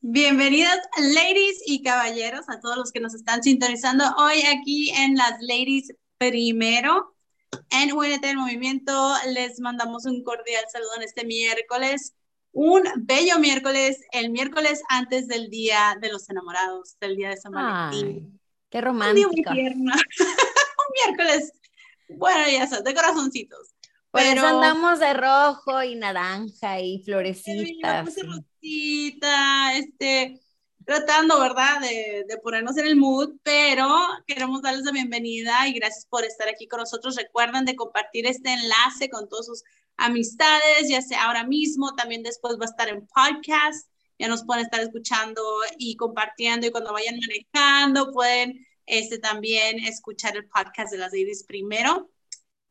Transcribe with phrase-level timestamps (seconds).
[0.00, 5.32] Bienvenidas, ladies y caballeros, a todos los que nos están sintonizando hoy aquí en las
[5.40, 7.16] Ladies Primero.
[7.70, 12.14] En UNT del Movimiento les mandamos un cordial saludo en este miércoles,
[12.52, 17.50] un bello miércoles, el miércoles antes del Día de los Enamorados, del Día de San
[17.50, 18.40] Valentín.
[18.70, 19.50] qué romántico.
[19.50, 19.90] Un, un
[21.06, 21.52] miércoles,
[22.08, 23.74] bueno, ya sabes, de corazoncitos.
[24.12, 28.14] Pero andamos de rojo y naranja y florecitas.
[28.60, 30.40] Este,
[30.84, 33.88] tratando, ¿verdad?, de, de, ponernos en el mood, pero
[34.26, 37.16] queremos darles la bienvenida y gracias por estar aquí con nosotros.
[37.16, 39.64] Recuerden de compartir este enlace con todos sus
[39.98, 44.64] amistades, ya sea ahora mismo, también después va a estar en podcast, ya nos pueden
[44.64, 45.42] estar escuchando
[45.76, 51.44] y compartiendo y cuando vayan manejando pueden este, también escuchar el podcast de las ladies
[51.44, 52.10] primero.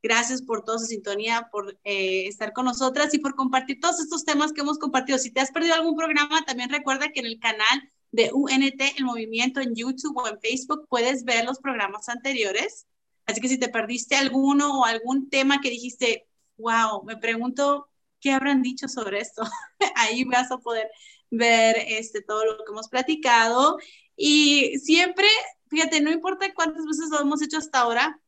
[0.04, 4.26] Gracias por toda su sintonía, por eh, estar con nosotras y por compartir todos estos
[4.26, 5.18] temas que hemos compartido.
[5.18, 9.06] Si te has perdido algún programa, también recuerda que en el canal de UNT, el
[9.06, 12.88] movimiento en YouTube o en Facebook, puedes ver los programas anteriores.
[13.26, 17.90] Así que si te perdiste alguno o algún tema que dijiste, wow, me pregunto
[18.20, 19.44] qué habrán dicho sobre esto,
[19.96, 20.90] ahí vas a poder
[21.30, 23.78] ver este, todo lo que hemos platicado.
[24.16, 25.28] Y siempre,
[25.70, 28.22] fíjate, no importa cuántas veces lo hemos hecho hasta ahora,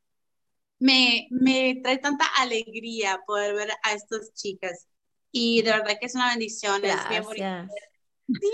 [0.80, 4.88] me, me trae tanta alegría poder ver a estas chicas.
[5.32, 7.74] Y de verdad que es una bendición, es bien bonito.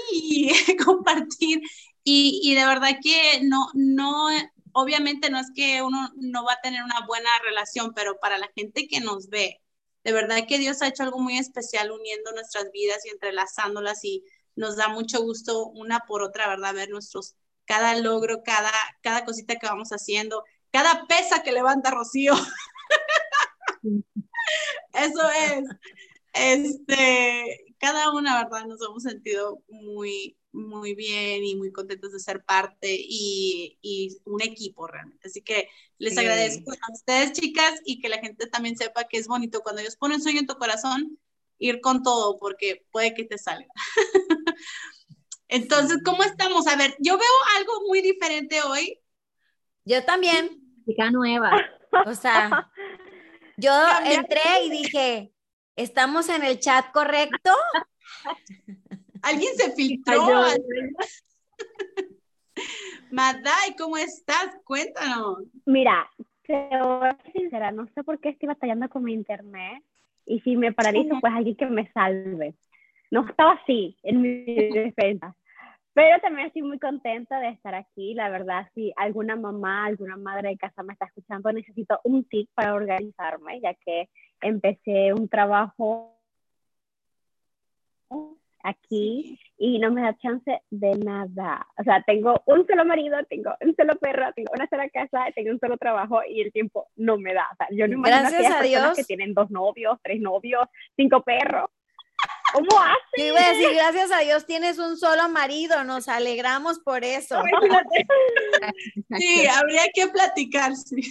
[0.09, 0.51] Sí,
[0.85, 1.61] compartir.
[2.03, 4.27] Y, y, de verdad que no, no,
[4.73, 8.49] obviamente no es que uno no va a tener una buena relación, pero para la
[8.55, 9.61] gente que nos ve,
[10.03, 14.23] de verdad que Dios ha hecho algo muy especial uniendo nuestras vidas y entrelazándolas y
[14.55, 16.75] nos da mucho gusto una por otra, ¿verdad?
[16.75, 17.35] Ver nuestros,
[17.65, 18.71] cada logro, cada,
[19.01, 20.43] cada cosita que vamos haciendo
[20.75, 22.33] cada pesa que levanta Rocío.
[24.93, 25.63] Eso es.
[26.33, 28.65] Este, cada una, ¿verdad?
[28.65, 34.41] Nos hemos sentido muy, muy bien y muy contentos de ser parte y, y un
[34.41, 35.29] equipo realmente.
[35.29, 39.29] Así que les agradezco a ustedes, chicas, y que la gente también sepa que es
[39.29, 41.17] bonito cuando ellos ponen sueño en tu corazón,
[41.57, 43.71] ir con todo, porque puede que te salga.
[45.47, 46.67] Entonces, ¿cómo estamos?
[46.67, 48.99] A ver, yo veo algo muy diferente hoy.
[49.85, 51.51] Yo también chica nueva.
[52.05, 52.69] O sea,
[53.57, 53.71] yo
[54.03, 55.31] entré y dije,
[55.75, 57.51] ¿estamos en el chat correcto?
[59.21, 60.27] Alguien se filtró.
[63.11, 64.57] Maday, ¿cómo estás?
[64.63, 65.39] Cuéntanos.
[65.65, 66.09] Mira,
[66.43, 69.83] te voy a ser sincera, no sé por qué estoy batallando con mi internet
[70.25, 72.55] y si me paralizo, pues alguien que me salve.
[73.11, 75.35] No estaba así en mi defensa.
[75.95, 78.13] Pero también estoy muy contenta de estar aquí.
[78.15, 82.49] La verdad, si alguna mamá, alguna madre de casa me está escuchando, necesito un tip
[82.53, 84.09] para organizarme, ya que
[84.41, 86.13] empecé un trabajo
[88.61, 91.65] aquí y no me da chance de nada.
[91.77, 95.51] O sea, tengo un solo marido, tengo un solo perro, tengo una sola casa, tengo
[95.51, 97.47] un solo trabajo y el tiempo no me da.
[97.53, 98.97] O sea, yo no imagino Gracias a Dios.
[98.97, 100.67] que tienen dos novios, tres novios,
[100.97, 101.69] cinco perros.
[102.55, 103.17] ¿Cómo haces?
[103.17, 107.41] Yo iba a decir, gracias a Dios tienes un solo marido, nos alegramos por eso.
[109.17, 111.01] Sí, habría que platicar, sí.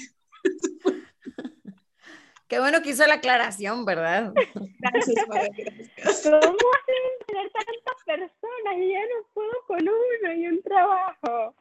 [2.49, 4.33] Qué bueno que hizo la aclaración, ¿verdad?
[4.34, 8.77] Gracias, ¿Cómo hacen tener tantas personas?
[8.77, 11.54] Y ya no puedo con uno y un trabajo.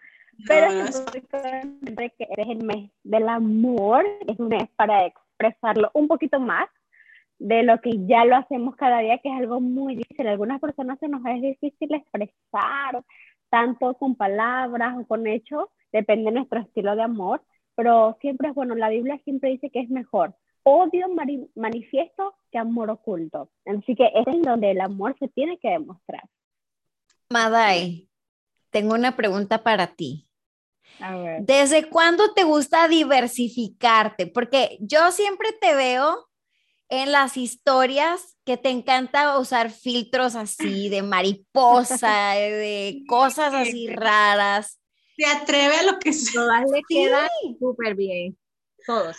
[0.48, 6.08] Pero no, estoy que eres el mes del amor, es un mes para expresarlo un
[6.08, 6.70] poquito más
[7.40, 10.28] de lo que ya lo hacemos cada día, que es algo muy difícil.
[10.28, 13.04] algunas personas se nos es difícil expresar,
[13.50, 17.42] tanto con palabras o con hechos, depende de nuestro estilo de amor,
[17.76, 21.08] pero siempre es bueno, la Biblia siempre dice que es mejor odio
[21.56, 23.52] manifiesto que amor oculto.
[23.66, 26.24] Así que es en donde el amor se tiene que demostrar.
[27.30, 28.10] Madai,
[28.70, 30.28] tengo una pregunta para ti.
[31.42, 34.28] ¿Desde cuándo te gusta diversificarte?
[34.28, 36.30] Porque yo siempre te veo
[36.90, 44.80] en las historias que te encanta usar filtros así de mariposa, de cosas así raras.
[45.18, 48.38] Se atreve a lo que se Todas le quedan súper bien.
[48.86, 49.18] Todos.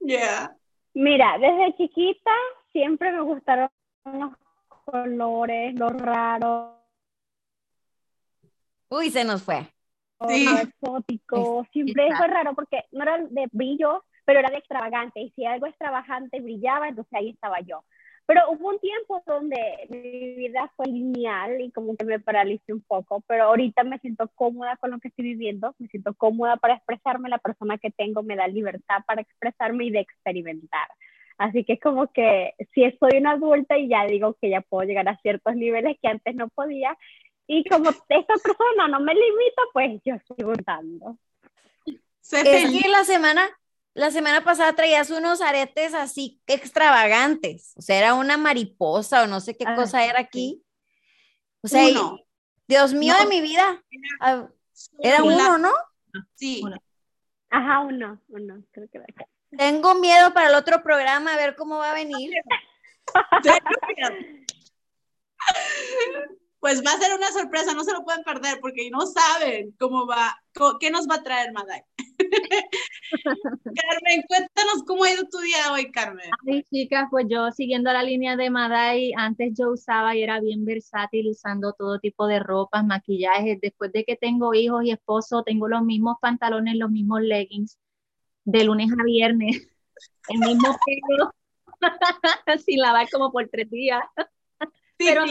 [0.00, 0.56] Yeah.
[0.92, 2.32] Mira, desde chiquita
[2.72, 3.70] siempre me gustaron
[4.04, 4.32] los
[4.68, 6.74] colores, los raros.
[8.90, 9.66] Uy, se nos fue.
[10.28, 10.46] Sí.
[10.46, 11.66] exótico.
[11.72, 15.20] Siempre fue raro porque no era de brillo, pero era de extravagante.
[15.20, 17.84] Y si algo extravagante brillaba, entonces ahí estaba yo.
[18.26, 19.60] Pero hubo un tiempo donde
[19.90, 24.30] mi vida fue lineal y como que me paralicé un poco, pero ahorita me siento
[24.34, 28.22] cómoda con lo que estoy viviendo, me siento cómoda para expresarme, la persona que tengo
[28.22, 30.88] me da libertad para expresarme y de experimentar.
[31.36, 34.86] Así que es como que si soy una adulta y ya digo que ya puedo
[34.88, 36.96] llegar a ciertos niveles que antes no podía,
[37.46, 41.18] Y como esta persona no me limita, pues yo sigo dando.
[42.32, 43.46] Es que la semana,
[43.94, 47.72] la semana pasada traías unos aretes así extravagantes.
[47.76, 50.62] O sea, era una mariposa o no sé qué ah, cosa era aquí.
[51.62, 51.88] O sea,
[52.66, 53.82] Dios mío de mi vida.
[54.20, 54.48] Ah,
[54.98, 55.72] era uno, ¿no?
[56.34, 56.62] Sí.
[57.50, 59.00] Ajá, uno, uno, creo que
[59.56, 62.32] Tengo miedo para el otro programa, a ver cómo va a venir.
[66.64, 70.06] pues va a ser una sorpresa, no se lo pueden perder porque no saben cómo
[70.06, 70.34] va,
[70.80, 71.82] qué nos va a traer Maday.
[73.64, 76.24] Carmen, cuéntanos cómo ha ido tu día hoy, Carmen.
[76.50, 80.64] Ay, chicas, pues yo siguiendo la línea de Maday, antes yo usaba y era bien
[80.64, 83.60] versátil usando todo tipo de ropas, maquillajes.
[83.60, 87.78] Después de que tengo hijos y esposo, tengo los mismos pantalones, los mismos leggings,
[88.44, 89.68] de lunes a viernes,
[90.28, 91.30] el mismo pelo,
[92.64, 94.00] sin lavar como por tres días.
[94.96, 95.26] Pero,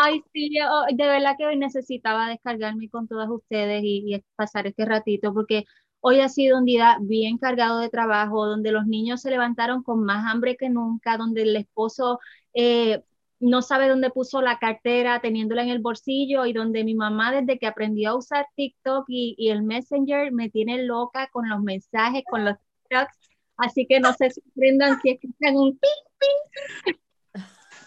[0.00, 0.50] Ay, sí,
[0.92, 5.64] de verdad que hoy necesitaba descargarme con todas ustedes y, pasar este ratito porque
[6.00, 10.04] hoy ha sido un día bien cargado de trabajo, donde los niños se levantaron con
[10.04, 12.18] más hambre que nunca, donde el esposo
[12.54, 13.02] eh,
[13.40, 17.58] no sabe dónde puso la cartera teniéndola en el bolsillo y donde mi mamá desde
[17.58, 22.44] que aprendió a usar TikTok y, el Messenger me tiene loca con los mensajes, con
[22.44, 23.18] los TikToks.
[23.56, 26.94] Así que no se sorprendan si escuchan un ping, ping.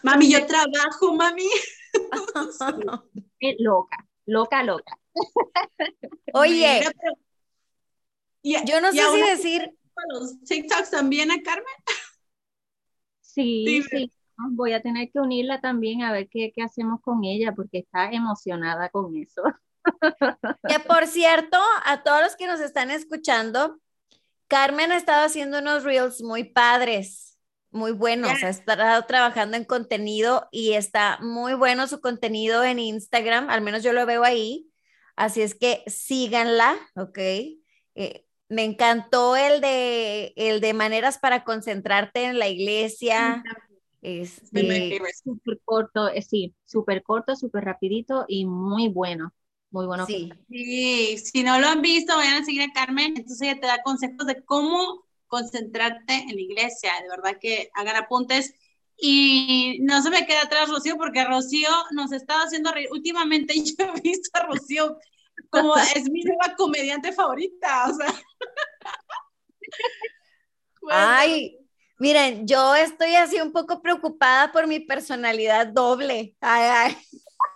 [0.04, 1.44] Mami, yo trabajo, mami.
[3.60, 5.00] loca, loca, loca.
[6.34, 6.82] Oye,
[8.44, 9.74] yo no sé si decir.
[10.10, 11.66] ¿Los TikToks también a Carmen?
[13.22, 14.12] Sí, sí,
[14.52, 18.12] Voy a tener que unirla también a ver qué, qué hacemos con ella, porque está
[18.12, 19.42] emocionada con eso.
[20.68, 23.80] Que por cierto, a todos los que nos están escuchando,
[24.48, 27.37] Carmen ha estado haciendo unos reels muy padres
[27.72, 32.80] muy bueno, o sea, estado trabajando en contenido y está muy bueno su contenido en
[32.80, 34.70] Instagram, al menos yo lo veo ahí,
[35.16, 37.18] así es que síganla, ¿ok?
[37.20, 43.44] Eh, me encantó el de, el de maneras para concentrarte en la iglesia.
[44.02, 49.34] Este, súper corto, eh, sí, súper corto, súper rapidito y muy bueno.
[49.70, 50.06] Muy bueno.
[50.06, 50.32] Sí.
[50.50, 53.82] sí, si no lo han visto, vayan a seguir a Carmen, entonces ella te da
[53.84, 58.54] consejos de cómo concentrarte en la iglesia, de verdad que hagan apuntes.
[59.00, 62.88] Y no se me queda atrás Rocío, porque Rocío nos estaba haciendo reír.
[62.92, 64.98] Últimamente yo he visto a Rocío
[65.50, 68.14] como es mi nueva comediante favorita, o sea.
[70.90, 71.60] Ay,
[72.00, 76.36] miren, yo estoy así un poco preocupada por mi personalidad doble.
[76.40, 76.98] Ay, ay.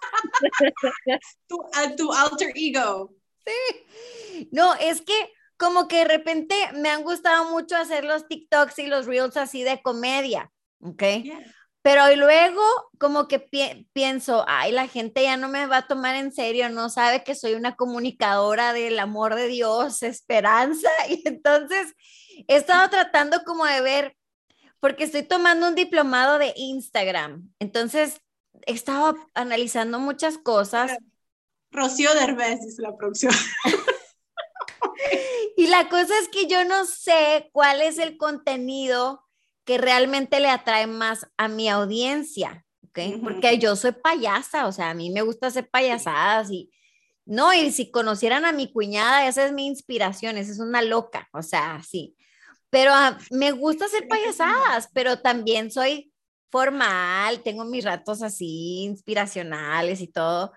[1.48, 1.58] tu,
[1.98, 3.16] tu alter ego.
[3.46, 4.50] Sí.
[4.52, 8.88] No, es que como que de repente me han gustado mucho hacer los TikToks y
[8.88, 11.04] los Reels así de comedia, ¿ok?
[11.84, 12.64] Pero luego
[12.98, 13.40] como que
[13.94, 17.36] pienso, ay, la gente ya no me va a tomar en serio, no sabe que
[17.36, 20.90] soy una comunicadora del amor de Dios, esperanza.
[21.10, 21.94] Y entonces
[22.48, 24.18] he estado tratando como de ver,
[24.80, 27.52] porque estoy tomando un diplomado de Instagram.
[27.60, 28.20] Entonces
[28.66, 30.98] he estado analizando muchas cosas.
[31.70, 33.32] Rocío Derbez es la producción.
[35.58, 39.24] Y la cosa es que yo no sé cuál es el contenido
[39.64, 43.22] que realmente le atrae más a mi audiencia, ¿ok?
[43.24, 46.72] Porque yo soy payasa, o sea, a mí me gusta hacer payasadas y,
[47.26, 51.30] no, y si conocieran a mi cuñada, esa es mi inspiración, esa es una loca,
[51.34, 52.16] o sea, sí.
[52.70, 56.12] Pero ah, me gusta hacer payasadas, pero también soy
[56.50, 60.52] formal, tengo mis ratos así inspiracionales y todo,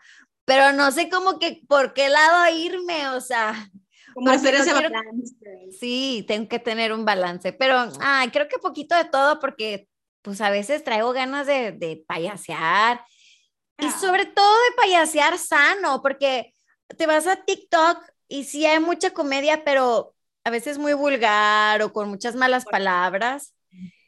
[0.44, 3.70] pero no sé cómo que por qué lado irme, o sea,
[4.14, 5.34] como hacer ese balance.
[5.78, 9.88] Sí, tengo que tener un balance, pero ay, creo que poquito de todo porque
[10.22, 13.04] pues a veces traigo ganas de, de payasear
[13.78, 16.54] y sobre todo de payasear sano, porque
[16.96, 21.92] te vas a TikTok y sí hay mucha comedia, pero a veces muy vulgar o
[21.92, 23.54] con muchas malas palabras.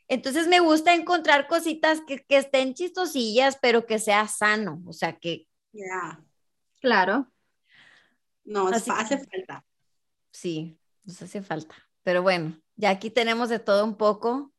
[0.09, 5.17] Entonces me gusta encontrar cositas que, que estén chistosillas, pero que sea sano, o sea
[5.17, 5.47] que...
[5.73, 6.23] Ya.
[6.81, 7.31] Claro.
[8.45, 9.66] No, hace falta
[10.37, 11.75] sí, nos hace falta.
[12.02, 14.52] Pero bueno, ya aquí tenemos de todo un poco.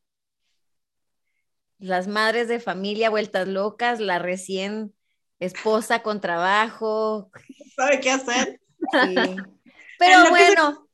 [1.77, 4.93] Las madres de familia vueltas locas, la recién
[5.39, 7.31] esposa con trabajo.
[7.75, 8.59] ¿Sabe qué hacer?
[8.91, 9.15] Sí.
[9.99, 10.87] Pero bueno,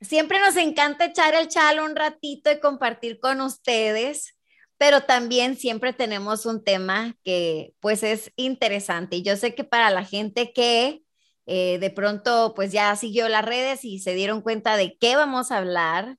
[0.00, 4.36] siempre nos encanta echar el chalo un ratito y compartir con ustedes,
[4.76, 9.16] pero también siempre tenemos un tema que pues es interesante.
[9.16, 11.02] Y yo sé que para la gente que
[11.50, 15.50] eh, de pronto pues ya siguió las redes y se dieron cuenta de qué vamos
[15.50, 16.18] a hablar,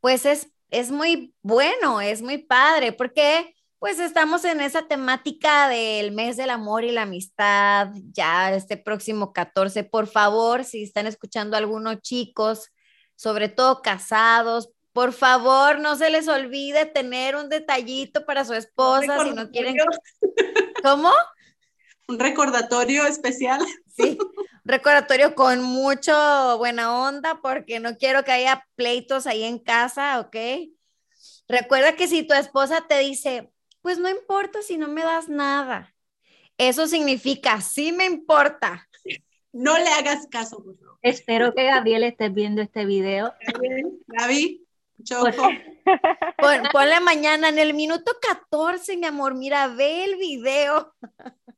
[0.00, 6.12] pues es, es muy bueno, es muy padre, porque pues estamos en esa temática del
[6.12, 9.82] mes del amor y la amistad, ya este próximo 14.
[9.82, 12.70] Por favor, si están escuchando algunos chicos,
[13.16, 19.24] sobre todo casados, por favor, no se les olvide tener un detallito para su esposa
[19.24, 19.74] si no quieren.
[20.84, 21.10] ¿Cómo?
[22.06, 23.60] Un recordatorio especial.
[23.96, 24.16] Sí,
[24.64, 30.36] recordatorio con mucho buena onda porque no quiero que haya pleitos ahí en casa, ¿ok?
[31.48, 33.50] Recuerda que si tu esposa te dice,
[33.80, 35.94] pues no importa si no me das nada.
[36.56, 38.88] Eso significa, sí me importa.
[39.54, 40.98] No le hagas caso, por favor.
[41.02, 43.34] Espero que Gabriel esté viendo este video.
[44.06, 44.66] Gaby,
[45.02, 45.50] Choco.
[46.72, 49.34] ponle mañana en el minuto 14, mi amor.
[49.34, 50.94] Mira, ve el video.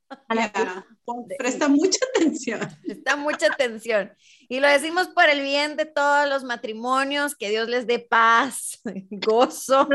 [1.38, 2.60] presta mucha atención.
[2.84, 4.12] Presta mucha atención.
[4.48, 8.80] Y lo decimos por el bien de todos los matrimonios, que Dios les dé paz,
[9.10, 9.88] gozo.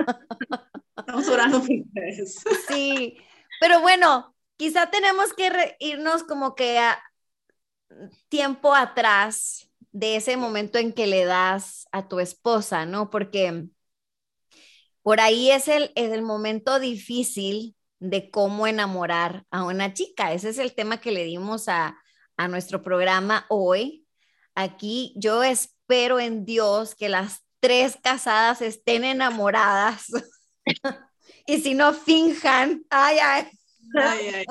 [0.97, 2.43] Estamos orando por ustedes.
[2.67, 3.17] Sí,
[3.59, 7.01] pero bueno, quizá tenemos que irnos como que a
[8.29, 13.09] tiempo atrás de ese momento en que le das a tu esposa, ¿no?
[13.09, 13.69] Porque
[15.01, 20.33] por ahí es el, es el momento difícil de cómo enamorar a una chica.
[20.33, 21.97] Ese es el tema que le dimos a,
[22.37, 24.05] a nuestro programa hoy.
[24.55, 30.05] Aquí yo espero en Dios que las tres casadas estén enamoradas
[31.45, 32.83] y si no, finjan.
[32.89, 33.47] Ay, ay.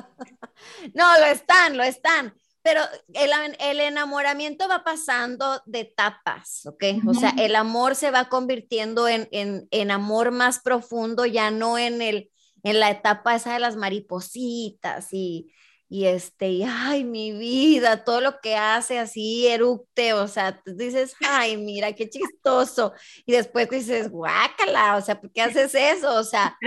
[0.94, 2.34] no, lo están, lo están.
[2.62, 2.82] Pero
[3.14, 6.84] el, el, enamoramiento va pasando de etapas, ¿ok?
[7.06, 11.78] O sea, el amor se va convirtiendo en, en, en, amor más profundo, ya no
[11.78, 12.30] en, el,
[12.62, 15.52] en la etapa esa de las maripositas y,
[15.88, 20.74] y este, y ay, mi vida, todo lo que hace así eructe, o sea, tú
[20.76, 22.92] dices, ay, mira, qué chistoso,
[23.24, 26.14] y después dices, guácala, o sea, ¿por qué haces eso?
[26.14, 26.58] O sea,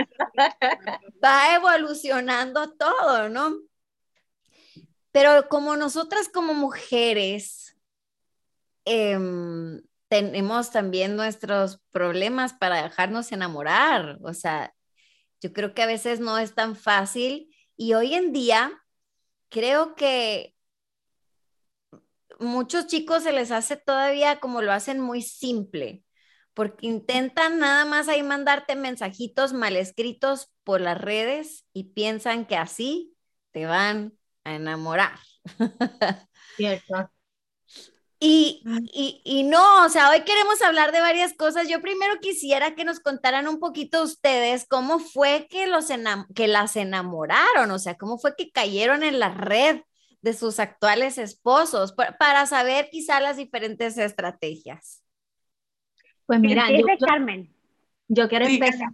[1.24, 3.58] va evolucionando todo, ¿no?
[5.12, 7.76] Pero como nosotras como mujeres
[8.84, 14.74] em, tenemos también nuestros problemas para dejarnos enamorar, o sea,
[15.42, 18.80] yo creo que a veces no es tan fácil y hoy en día
[19.48, 20.54] creo que
[22.38, 26.04] muchos chicos se les hace todavía como lo hacen muy simple,
[26.54, 32.56] porque intentan nada más ahí mandarte mensajitos mal escritos por las redes y piensan que
[32.56, 33.16] así
[33.50, 34.12] te van
[34.44, 35.18] a enamorar.
[36.56, 37.10] Cierto.
[38.24, 38.62] Y,
[39.24, 41.68] y, no, o sea, hoy queremos hablar de varias cosas.
[41.68, 45.88] Yo primero quisiera que nos contaran un poquito ustedes cómo fue que, los
[46.32, 49.80] que las enamoraron, o sea, cómo fue que cayeron en la red
[50.20, 55.02] de sus actuales esposos, para saber quizá las diferentes estrategias.
[56.24, 57.52] Pues mira, yo, Carmen.
[58.06, 58.90] yo quiero empezar.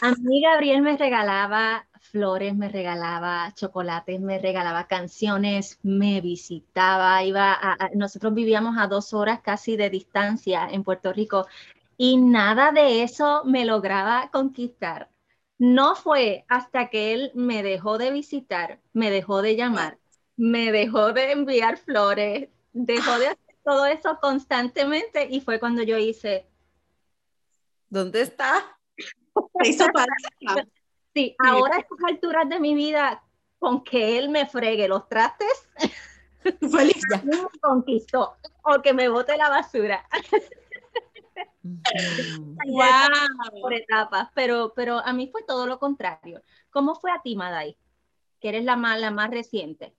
[0.00, 7.52] A mí Gabriel me regalaba flores, me regalaba chocolates, me regalaba canciones, me visitaba, iba
[7.54, 11.46] a, nosotros vivíamos a dos horas casi de distancia en Puerto Rico
[11.96, 15.08] y nada de eso me lograba conquistar.
[15.58, 19.98] No fue hasta que él me dejó de visitar, me dejó de llamar,
[20.36, 25.96] me dejó de enviar flores, dejó de hacer todo eso constantemente y fue cuando yo
[25.98, 26.46] hice.
[27.88, 28.78] ¿Dónde está?
[31.14, 33.22] Sí, ahora a estas alturas de mi vida,
[33.58, 35.68] con que él me fregue los trastes,
[36.72, 40.06] feliz me conquistó o que me bote la basura.
[42.66, 42.82] wow.
[43.60, 46.42] Por etapas, pero, pero a mí fue todo lo contrario.
[46.70, 47.76] ¿Cómo fue a ti, Madai?
[48.40, 49.94] Que eres la más, la más reciente.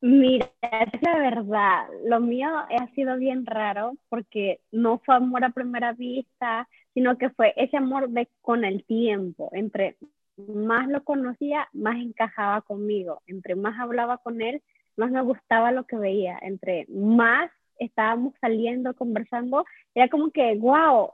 [0.00, 5.50] Mira, es la verdad, lo mío ha sido bien raro porque no fue amor a
[5.50, 9.96] primera vista, sino que fue ese amor de con el tiempo, entre
[10.38, 14.62] más lo conocía, más encajaba conmigo, entre más hablaba con él,
[14.96, 21.10] más me gustaba lo que veía, entre más estábamos saliendo, conversando, era como que, wow,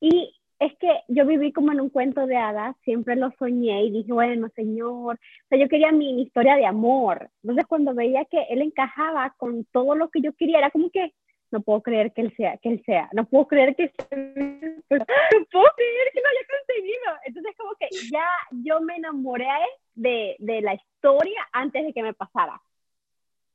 [0.00, 3.90] y es que yo viví como en un cuento de hadas, siempre lo soñé y
[3.90, 7.28] dije, bueno, señor, o sea, yo quería mi historia de amor.
[7.42, 11.12] Entonces, cuando veía que él encajaba con todo lo que yo quería, era como que,
[11.50, 15.70] no puedo creer que él sea, que él sea, no puedo creer que no puedo
[15.76, 17.12] creer que lo haya conseguido.
[17.24, 19.46] Entonces como que ya yo me enamoré
[19.94, 22.60] de, de la historia antes de que me pasara.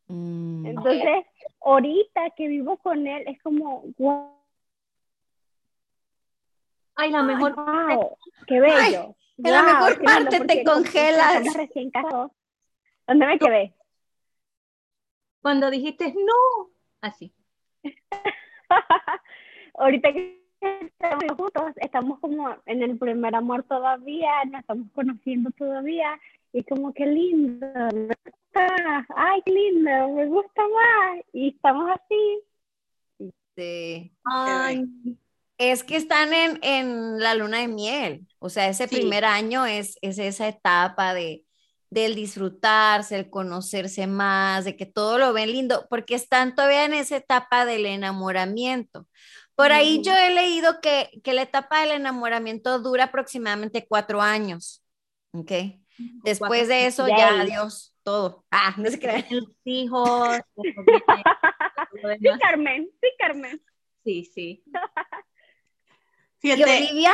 [0.07, 0.65] Mm.
[0.65, 1.25] Entonces,
[1.61, 4.37] ahorita que vivo con él es como, wow.
[6.95, 9.15] Ay, la mejor wow, qué bello.
[9.37, 11.53] en la mejor parte te congelas.
[11.55, 11.91] Recién
[13.07, 13.73] ¿Dónde me quedé?
[15.41, 16.69] Cuando dijiste no,
[16.99, 17.33] así.
[19.75, 26.19] Ahorita que estamos juntos, estamos como en el primer amor todavía, nos estamos conociendo todavía,
[26.53, 33.31] y como que lindo, me gusta, ay, qué lindo, me gusta más, y estamos así.
[33.55, 34.11] Sí.
[34.25, 34.85] Ay,
[35.57, 39.97] es que están en, en, la luna de miel, o sea, ese primer año es,
[40.01, 41.45] es esa etapa de
[41.91, 46.93] del disfrutarse, el conocerse más, de que todo lo ven lindo, porque están todavía en
[46.93, 49.07] esa etapa del enamoramiento.
[49.55, 54.81] Por ahí yo he leído que, que, la etapa del enamoramiento dura aproximadamente cuatro años.
[55.33, 55.51] ¿Ok?
[56.23, 58.45] Después de eso, ya, adiós, todo.
[58.49, 59.25] Ah, no se crean.
[59.29, 60.39] Los hijos.
[62.19, 63.61] sí, Carmen, sí, Carmen.
[64.03, 64.63] Sí, sí.
[66.41, 67.13] ¿Y Olivia?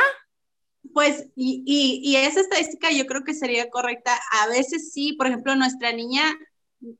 [0.92, 1.62] Pues, y,
[2.02, 4.18] y, esa estadística yo creo que sería correcta.
[4.42, 6.34] A veces sí, por ejemplo, nuestra niña,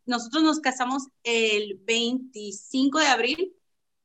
[0.07, 3.57] nosotros nos casamos el 25 de abril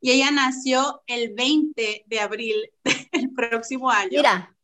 [0.01, 2.55] y ella nació el 20 de abril
[3.11, 4.17] del próximo año.
[4.17, 4.55] Mira,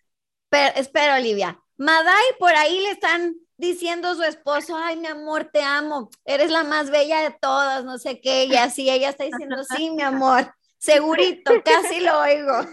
[0.49, 1.59] pero, espera, Olivia.
[1.77, 6.49] Madai por ahí le están diciendo a su esposo, ay, mi amor, te amo, eres
[6.49, 10.01] la más bella de todas, no sé qué, y así ella está diciendo, sí, mi
[10.01, 12.65] amor, segurito, casi lo oigo.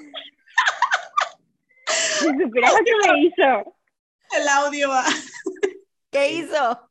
[1.86, 3.76] Si supieras lo que me hizo.
[4.36, 5.04] El audio va.
[6.10, 6.90] ¿Qué hizo?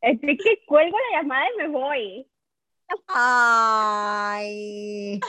[0.00, 2.30] Es que cuelgo la llamada y me voy.
[3.08, 5.20] Ay.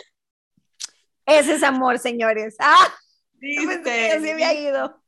[1.25, 2.55] Ese es amor, señores.
[2.59, 2.93] Ah,
[3.33, 4.11] ¿Viste?
[4.11, 5.01] Así había ido.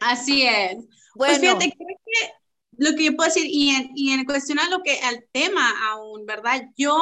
[0.00, 0.74] Así es.
[0.74, 0.88] Pues bueno.
[1.14, 2.32] Pues fíjate, creo que
[2.78, 5.72] lo que yo puedo decir, y en, y en cuestión a lo que, al tema
[5.90, 6.62] aún, ¿verdad?
[6.76, 6.96] Yo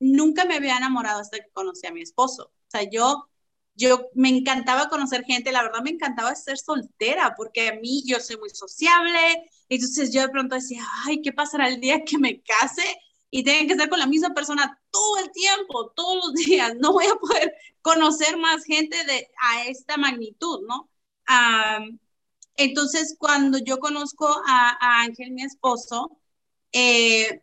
[0.00, 2.44] nunca me había enamorado hasta que conocí a mi esposo.
[2.44, 3.28] O sea, yo
[3.74, 8.20] yo me encantaba conocer gente, la verdad me encantaba ser soltera, porque a mí yo
[8.20, 9.18] soy muy sociable,
[9.68, 12.82] entonces yo de pronto decía, ay, ¿qué pasará el día que me case?
[13.30, 16.92] Y tengo que estar con la misma persona todo el tiempo, todos los días, no
[16.92, 20.88] voy a poder conocer más gente de, a esta magnitud, ¿no?
[22.56, 26.18] entonces, cuando yo conozco a, Ángel, mi esposo,
[26.72, 27.42] eh,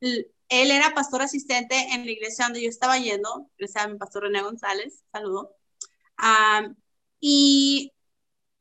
[0.00, 4.42] él era pastor asistente en la iglesia donde yo estaba yendo, iglesia mi pastor René
[4.42, 5.59] González, saludo
[7.20, 7.92] y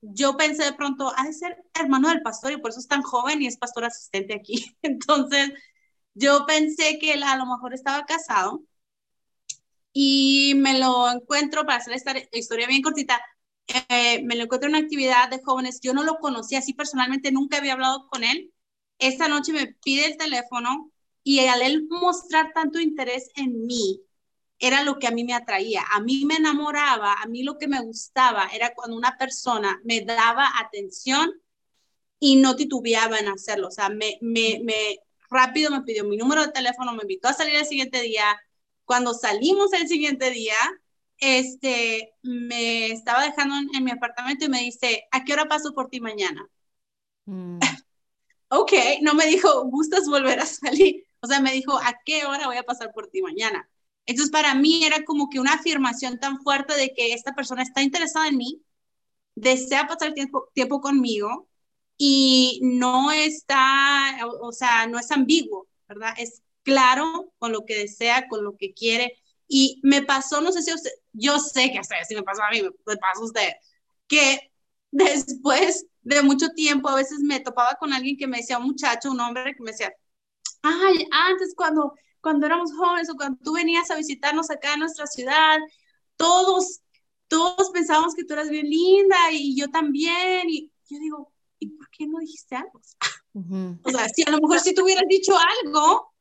[0.01, 3.01] yo pensé de pronto, ha de ser hermano del pastor y por eso es tan
[3.01, 4.75] joven y es pastor asistente aquí.
[4.81, 5.51] Entonces,
[6.13, 8.63] yo pensé que él a lo mejor estaba casado
[9.93, 13.19] y me lo encuentro, para hacer esta historia bien cortita,
[13.67, 17.31] eh, me lo encuentro en una actividad de jóvenes, yo no lo conocía así personalmente,
[17.31, 18.53] nunca había hablado con él.
[18.99, 20.91] Esta noche me pide el teléfono
[21.23, 24.01] y al él mostrar tanto interés en mí,
[24.59, 25.83] era lo que a mí me atraía.
[25.91, 30.01] A mí me enamoraba, a mí lo que me gustaba era cuando una persona me
[30.01, 31.31] daba atención
[32.19, 33.69] y no titubeaba en hacerlo.
[33.69, 37.33] O sea, me, me, me rápido me pidió mi número de teléfono, me invitó a
[37.33, 38.39] salir el siguiente día.
[38.85, 40.55] Cuando salimos el siguiente día,
[41.17, 45.89] este, me estaba dejando en, mi apartamento y me dice, ¿a qué hora paso por
[45.89, 46.49] ti mañana?
[47.25, 47.59] Mm.
[48.49, 51.05] ok, no me dijo, ¿gustas volver a salir?
[51.21, 53.69] O sea, me dijo, ¿a qué hora voy a pasar por ti mañana?
[54.09, 57.83] Entonces, para mí era como que una afirmación tan fuerte de que esta persona está
[57.83, 58.59] interesada en mí,
[59.35, 61.47] desea pasar tiempo, tiempo conmigo
[61.95, 66.15] y no está, o, sea, no es ambiguo, ¿verdad?
[66.17, 69.13] Es claro con lo que desea, con lo que quiere.
[69.47, 72.49] Y me pasó, no sé si usted, yo sé que a si me pasó a
[72.49, 73.51] mí, me pasó a usted,
[74.07, 74.51] que
[74.91, 79.11] después de mucho tiempo a veces me topaba con alguien que me decía, un muchacho,
[79.11, 79.93] un hombre que me decía,
[80.63, 85.07] ay, antes cuando cuando éramos jóvenes o cuando tú venías a visitarnos acá en nuestra
[85.07, 85.57] ciudad,
[86.15, 86.81] todos,
[87.27, 90.49] todos pensábamos que tú eras bien linda y yo también.
[90.49, 92.81] Y yo digo, ¿y por qué no dijiste algo?
[93.83, 96.13] O sea, si a lo mejor si tú hubieras dicho algo,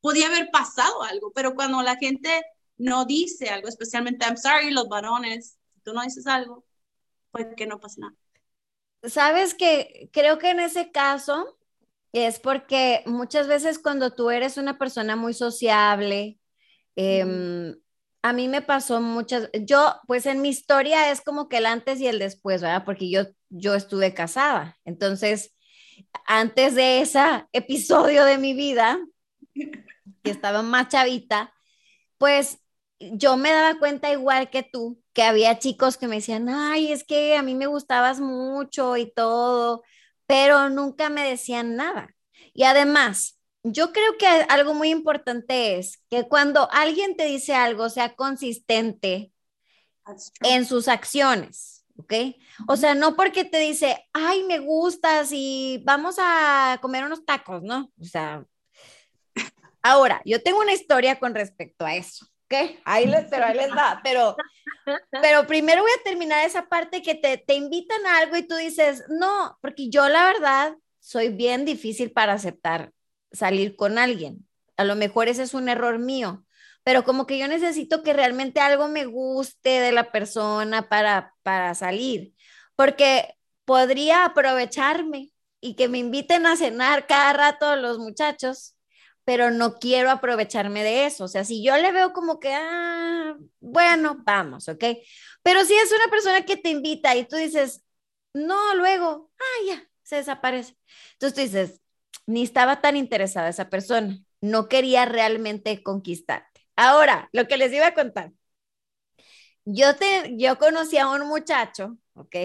[0.00, 2.42] podía haber pasado algo, pero cuando la gente
[2.78, 6.64] no dice algo, especialmente, I'm sorry, los varones, si tú no dices algo,
[7.30, 8.14] pues que no pasa nada.
[9.04, 11.58] Sabes que creo que en ese caso
[12.14, 16.38] es porque muchas veces cuando tú eres una persona muy sociable,
[16.94, 17.74] em,
[18.22, 22.00] a mí me pasó muchas, yo pues en mi historia es como que el antes
[22.00, 22.84] y el después, ¿verdad?
[22.84, 24.78] Porque yo, yo estuve casada.
[24.84, 25.54] Entonces,
[26.26, 27.20] antes de ese
[27.52, 28.98] episodio de mi vida,
[30.22, 31.52] que estaba más chavita,
[32.16, 32.58] pues
[33.00, 37.04] yo me daba cuenta igual que tú, que había chicos que me decían, ay, es
[37.04, 39.82] que a mí me gustabas mucho y todo,
[40.26, 42.14] pero nunca me decían nada.
[42.52, 47.88] Y además, yo creo que algo muy importante es que cuando alguien te dice algo,
[47.88, 49.32] sea consistente
[50.42, 52.12] en sus acciones, ¿ok?
[52.68, 57.62] O sea, no porque te dice, ay, me gustas y vamos a comer unos tacos,
[57.62, 57.90] ¿no?
[58.00, 58.44] O sea,
[59.82, 62.80] ahora, yo tengo una historia con respecto a eso, ¿qué?
[62.84, 64.36] Ahí les, pero ahí les va, pero,
[65.22, 68.54] pero primero voy a terminar esa parte que te, te invitan a algo y tú
[68.56, 72.92] dices, no, porque yo la verdad soy bien difícil para aceptar
[73.32, 74.48] salir con alguien.
[74.76, 76.44] A lo mejor ese es un error mío,
[76.82, 81.74] pero como que yo necesito que realmente algo me guste de la persona para, para
[81.74, 82.34] salir,
[82.76, 88.73] porque podría aprovecharme y que me inviten a cenar cada rato los muchachos,
[89.24, 91.24] pero no quiero aprovecharme de eso.
[91.24, 94.84] O sea, si yo le veo como que, ah, bueno, vamos, ¿ok?
[95.42, 97.84] Pero si es una persona que te invita y tú dices,
[98.32, 100.76] no, luego, ah, ya, se desaparece.
[101.12, 101.80] Entonces tú dices,
[102.26, 106.62] ni estaba tan interesada esa persona, no quería realmente conquistarte.
[106.76, 108.32] Ahora, lo que les iba a contar.
[109.64, 112.36] Yo, te, yo conocí a un muchacho, ¿ok?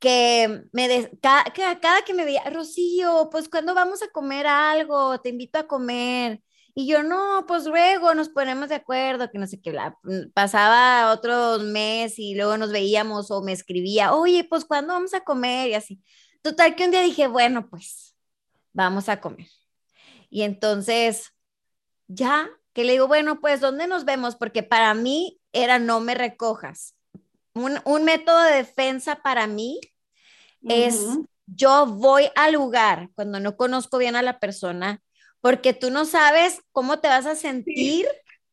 [0.00, 1.44] Que me cada,
[1.80, 6.42] cada, que me veía, Rocío, pues cuando vamos a comer algo, te invito a comer.
[6.74, 11.12] Y yo, no, pues luego nos ponemos de acuerdo, que no sé qué, mm, pasaba
[11.12, 15.70] otro mes y luego nos veíamos o me escribía, oye, pues cuando vamos a comer
[15.70, 16.02] y así.
[16.42, 18.16] Total que un día dije, bueno, pues
[18.72, 19.48] vamos a comer.
[20.30, 21.32] Y entonces,
[22.08, 24.36] ya, que le digo, bueno, pues ¿dónde nos vemos?
[24.36, 26.96] Porque para mí era no me recojas.
[27.54, 29.80] Un, un método de defensa para mí
[30.68, 31.00] es
[31.56, 35.02] yo voy al lugar cuando no conozco bien a la persona,
[35.40, 38.06] porque tú no sabes cómo te vas a sentir.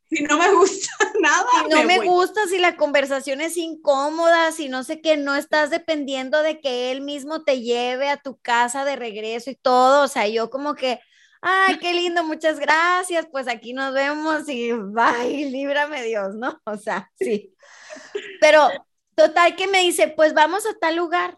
[0.10, 0.90] Si no me gusta
[1.22, 1.46] nada.
[1.64, 5.70] Si no me, gusta, si la conversación es incómoda, si no sé qué, no estás
[5.70, 10.04] dependiendo de que él mismo te lleve a tu casa de regreso y todo.
[10.04, 11.02] O sea, yo como que,
[11.42, 16.62] ay, qué lindo, muchas gracias, pues aquí nos vemos y bye, líbrame Dios, ¿no?
[16.64, 17.54] O sea, sí.
[18.40, 18.70] Pero
[19.14, 21.38] total que me dice, pues vamos a tal lugar.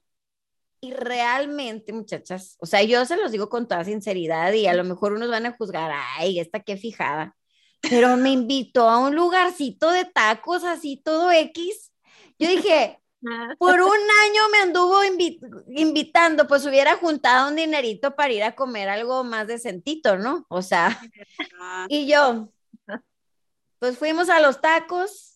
[0.81, 4.85] Y realmente, muchachas, o sea, yo se los digo con toda sinceridad y a lo
[4.85, 7.35] mejor unos van a juzgar, ay, esta qué fijada,
[7.81, 11.91] pero me invitó a un lugarcito de tacos así todo X.
[12.37, 12.99] Yo dije,
[13.59, 15.01] por un año me anduvo
[15.67, 20.45] invitando, pues hubiera juntado un dinerito para ir a comer algo más decentito, ¿no?
[20.49, 20.99] O sea,
[21.89, 22.49] y yo,
[23.79, 25.28] pues fuimos a los tacos,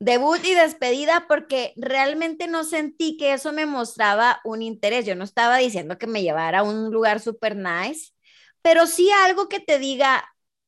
[0.00, 5.06] debut y despedida porque realmente no sentí que eso me mostraba un interés.
[5.06, 8.12] Yo no estaba diciendo que me llevara a un lugar súper nice,
[8.62, 10.24] pero sí algo que te diga,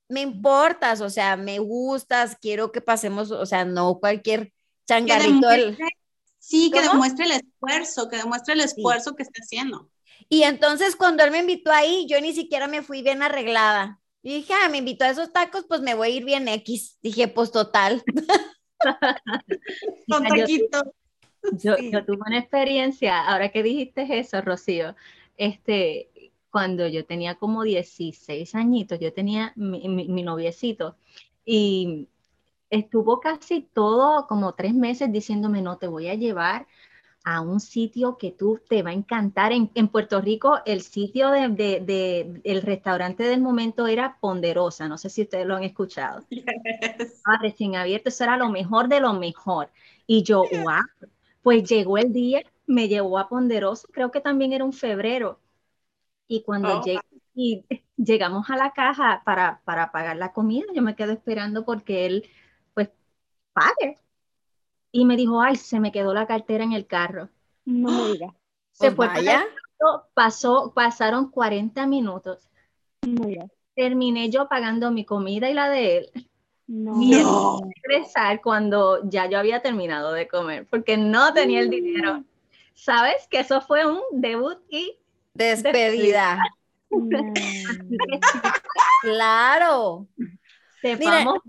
[0.09, 4.53] me importas, o sea, me gustas, quiero que pasemos, o sea, no cualquier
[4.87, 5.49] changarrito.
[6.39, 9.89] sí, que demuestre el esfuerzo, que demuestre el esfuerzo que está haciendo.
[10.29, 14.01] Y entonces cuando él me invitó ahí, yo ni siquiera me fui bien arreglada.
[14.23, 16.99] Y dije, ah, me invitó a esos tacos, pues me voy a ir bien X.
[17.01, 18.03] Dije, pues total.
[21.63, 24.95] yo, yo, tuve una experiencia, ahora que dijiste eso, Rocío,
[25.37, 26.11] este,
[26.51, 30.97] cuando yo tenía como 16 añitos, yo tenía mi, mi, noviecito
[31.45, 32.09] y
[32.69, 36.67] estuvo casi todo como tres meses diciéndome, no te voy a llevar
[37.25, 39.53] a un sitio que tú te va a encantar.
[39.53, 44.89] En, en Puerto Rico, el sitio de, de, de, el restaurante del momento era Ponderosa.
[44.89, 46.25] No sé si ustedes lo han escuchado.
[47.25, 49.71] Ah, recién abierto, eso era lo mejor de lo mejor.
[50.07, 51.11] Y yo, wow,
[51.43, 55.39] pues llegó el día, me llevó a Ponderosa, creo que también era un febrero.
[56.27, 56.83] Y cuando oh.
[56.83, 57.01] llegué,
[57.35, 57.65] y
[57.97, 62.29] llegamos a la caja para, para pagar la comida, yo me quedo esperando porque él,
[62.75, 62.91] pues,
[63.53, 63.99] pague
[64.93, 67.29] y me dijo, ay, se me quedó la cartera en el carro.
[67.65, 68.35] No me digas.
[68.73, 69.25] Se pues fue
[70.15, 72.49] pasó, pasaron 40 minutos.
[73.03, 73.27] No
[73.75, 76.29] Terminé yo pagando mi comida y la de él.
[76.67, 77.01] No.
[77.01, 77.15] Y
[77.83, 82.25] regresar cuando ya yo había terminado de comer, porque no tenía el dinero.
[82.75, 83.27] ¿Sabes?
[83.29, 84.97] Que eso fue un debut y
[85.35, 86.39] despedida.
[89.03, 90.07] claro.
[90.81, 91.41] Sepamos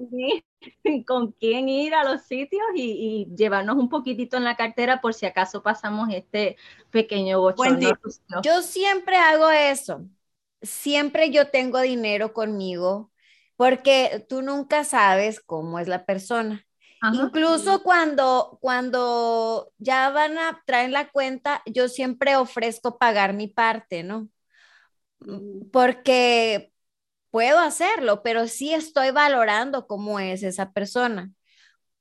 [1.08, 5.26] con quién ir a los sitios y, llevarnos un poquitito en la cartera por si
[5.26, 6.58] acaso pasamos este
[6.90, 7.90] pequeño bochorno.
[8.44, 10.06] Yo siempre hago eso.
[10.62, 13.12] Siempre yo tengo dinero conmigo
[13.56, 16.66] porque tú nunca sabes cómo es la persona.
[17.14, 24.04] Incluso cuando, cuando ya van a traer la cuenta, yo siempre ofrezco pagar mi parte,
[24.04, 24.30] ¿no?
[25.20, 25.70] Mm.
[25.72, 26.71] Porque
[27.32, 31.32] puedo hacerlo, pero sí estoy valorando cómo es esa persona.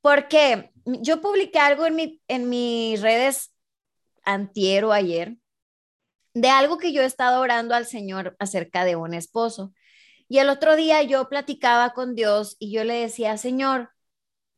[0.03, 3.55] Porque yo publiqué algo en, mi, en mis redes
[4.25, 5.37] antier o ayer
[6.35, 9.73] de algo que yo he estado orando al Señor acerca de un esposo.
[10.29, 13.91] Y el otro día yo platicaba con Dios y yo le decía, Señor,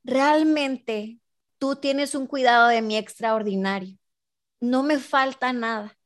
[0.05, 1.19] realmente
[1.59, 3.97] tú tienes un cuidado de mí extraordinario.
[4.61, 5.97] No me falta nada.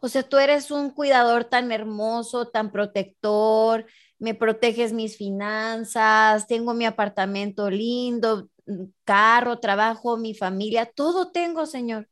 [0.00, 3.86] O sea, tú eres un cuidador tan hermoso, tan protector,
[4.22, 11.66] me proteges mis finanzas, tengo mi apartamento lindo, mm, carro, trabajo, mi familia, todo tengo,
[11.66, 12.08] Señor.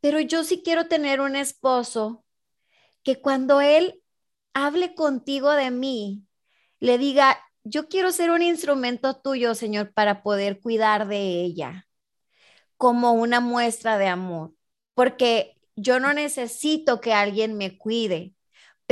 [0.00, 2.24] Pero yo sí quiero tener un esposo
[3.02, 4.02] que cuando él
[4.54, 6.24] hable contigo de mí,
[6.80, 11.88] le diga, yo quiero ser un instrumento tuyo, Señor, para poder cuidar de ella
[12.76, 14.54] como una muestra de amor,
[14.94, 18.34] porque yo no necesito que alguien me cuide,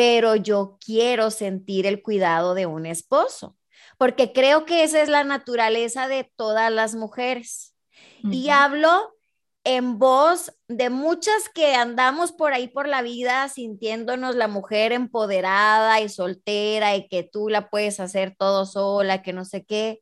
[0.01, 3.59] pero yo quiero sentir el cuidado de un esposo,
[3.99, 7.77] porque creo que esa es la naturaleza de todas las mujeres.
[8.23, 9.15] Y hablo
[9.63, 16.01] en voz de muchas que andamos por ahí por la vida sintiéndonos la mujer empoderada
[16.01, 20.01] y soltera y que tú la puedes hacer todo sola, que no sé qué.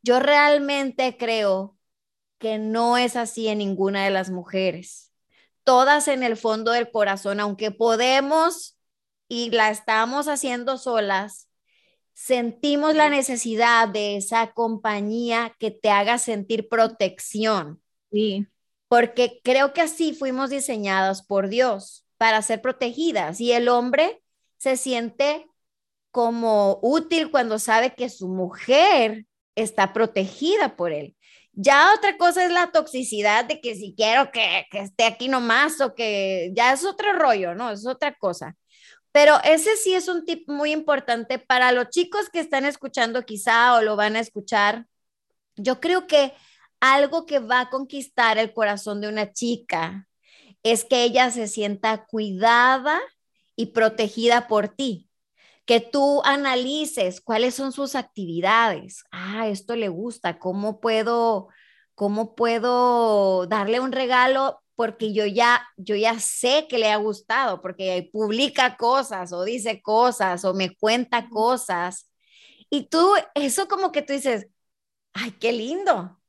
[0.00, 1.76] Yo realmente creo
[2.38, 5.12] que no es así en ninguna de las mujeres.
[5.62, 8.75] Todas en el fondo del corazón, aunque podemos
[9.28, 11.48] y la estamos haciendo solas,
[12.12, 17.82] sentimos la necesidad de esa compañía que te haga sentir protección.
[18.10, 18.46] Sí
[18.88, 24.22] porque creo que así fuimos diseñados por Dios para ser protegidas y el hombre
[24.58, 25.46] se siente
[26.10, 31.16] como útil cuando sabe que su mujer está protegida por él.
[31.52, 35.80] Ya otra cosa es la toxicidad de que si quiero que, que esté aquí nomás
[35.80, 37.70] o que ya es otro rollo, ¿no?
[37.70, 38.56] Es otra cosa.
[39.16, 43.74] Pero ese sí es un tip muy importante para los chicos que están escuchando quizá
[43.74, 44.86] o lo van a escuchar.
[45.54, 46.34] Yo creo que
[46.80, 50.06] algo que va a conquistar el corazón de una chica
[50.62, 53.00] es que ella se sienta cuidada
[53.56, 55.08] y protegida por ti.
[55.64, 59.02] Que tú analices cuáles son sus actividades.
[59.12, 61.48] Ah, esto le gusta, ¿cómo puedo
[61.94, 67.62] cómo puedo darle un regalo porque yo ya yo ya sé que le ha gustado
[67.62, 72.10] porque publica cosas o dice cosas o me cuenta cosas.
[72.70, 74.48] Y tú eso como que tú dices,
[75.14, 76.20] "Ay, qué lindo."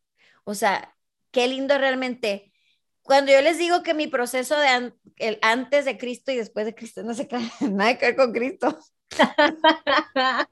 [0.46, 0.96] O sea,
[1.32, 2.54] qué lindo realmente.
[3.04, 6.76] Cuando yo les digo que mi proceso de el antes de Cristo y después de
[6.76, 7.28] Cristo no se
[7.72, 8.78] nada que ver con Cristo.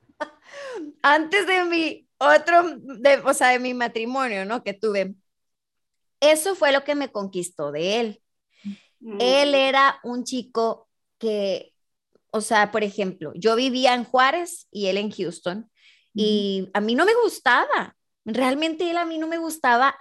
[1.01, 4.63] antes de mi otro, de, o sea, de mi matrimonio, ¿no?
[4.63, 5.15] Que tuve.
[6.31, 8.21] Eso fue lo que me conquistó de él.
[8.99, 9.17] Mm.
[9.19, 11.73] Él era un chico que,
[12.31, 15.69] o sea, por ejemplo, yo vivía en Juárez y él en Houston
[16.13, 17.95] y a mí no me gustaba.
[18.23, 19.95] Realmente él a mí no me gustaba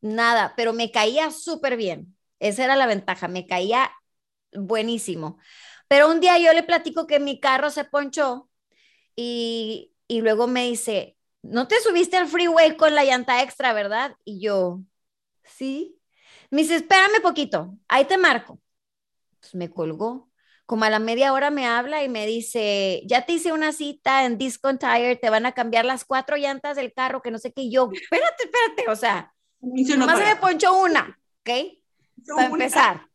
[0.00, 2.16] nada, pero me caía súper bien.
[2.38, 3.90] Esa era la ventaja, me caía
[4.52, 5.38] buenísimo.
[5.88, 8.48] Pero un día yo le platico que mi carro se ponchó
[9.16, 14.16] y, y luego me dice, no te subiste al freeway con la llanta extra, ¿verdad?
[14.24, 14.80] Y yo,
[15.44, 15.98] sí.
[16.50, 18.60] Me dice, espérame poquito, ahí te marco.
[19.40, 20.30] Pues me colgó
[20.66, 24.24] como a la media hora me habla y me dice, ya te hice una cita
[24.24, 27.52] en Discount Tire, te van a cambiar las cuatro llantas del carro, que no sé
[27.52, 31.50] qué, yo, espérate, espérate, o sea, nomás se me ponchó una, ¿ok?
[32.34, 33.06] Para empezar.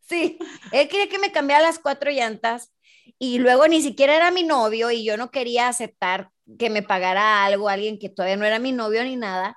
[0.00, 0.38] Sí,
[0.72, 2.72] él quería que me cambiara las cuatro llantas
[3.18, 7.44] y luego ni siquiera era mi novio y yo no quería aceptar que me pagara
[7.44, 9.56] algo alguien que todavía no era mi novio ni nada,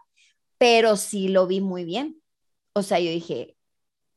[0.58, 2.22] pero sí lo vi muy bien.
[2.74, 3.58] O sea, yo dije,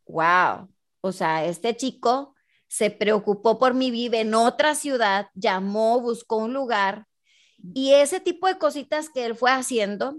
[0.06, 0.68] wow,
[1.00, 2.34] o sea, este chico
[2.68, 7.06] se preocupó por mi vive en otra ciudad, llamó, buscó un lugar
[7.74, 10.16] y ese tipo de cositas que él fue haciendo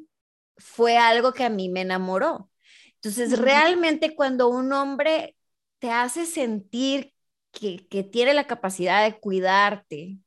[0.58, 2.50] fue algo que a mí me enamoró.
[2.96, 5.36] Entonces, realmente cuando un hombre
[5.80, 7.14] te hace sentir
[7.52, 10.20] que, que tiene la capacidad de cuidarte,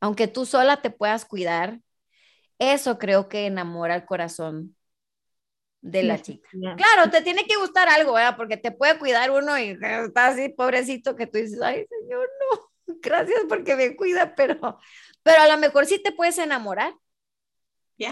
[0.00, 1.80] aunque tú sola te puedas cuidar,
[2.58, 4.76] eso creo que enamora el corazón
[5.82, 6.48] de la chica.
[6.50, 8.36] Claro, te tiene que gustar algo, ¿verdad?
[8.36, 12.70] Porque te puede cuidar uno y está así pobrecito que tú dices, ay, señor, no,
[13.02, 14.78] gracias porque me cuida, pero,
[15.22, 16.94] pero a lo mejor sí te puedes enamorar.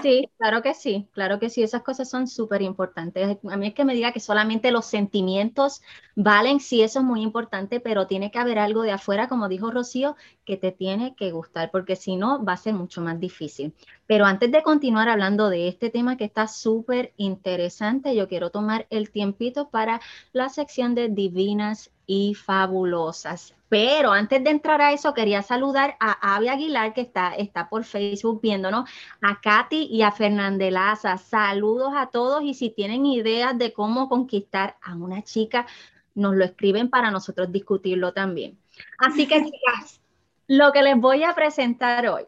[0.03, 3.39] Sí, claro que sí, claro que sí, esas cosas son súper importantes.
[3.51, 5.83] A mí es que me diga que solamente los sentimientos
[6.15, 9.71] valen, sí, eso es muy importante, pero tiene que haber algo de afuera, como dijo
[9.71, 13.75] Rocío, que te tiene que gustar, porque si no va a ser mucho más difícil.
[14.07, 18.87] Pero antes de continuar hablando de este tema que está súper interesante, yo quiero tomar
[18.91, 20.01] el tiempito para
[20.33, 23.55] la sección de divinas y fabulosas.
[23.71, 27.85] Pero antes de entrar a eso, quería saludar a Avi Aguilar, que está, está por
[27.85, 28.91] Facebook viéndonos,
[29.23, 31.17] a Katy y a Fernandelaza.
[31.19, 35.69] Saludos a todos y si tienen ideas de cómo conquistar a una chica,
[36.17, 38.59] nos lo escriben para nosotros discutirlo también.
[38.99, 40.01] Así que, chicas,
[40.49, 42.25] lo que les voy a presentar hoy,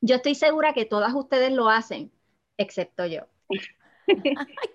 [0.00, 2.10] yo estoy segura que todas ustedes lo hacen,
[2.56, 3.20] excepto yo.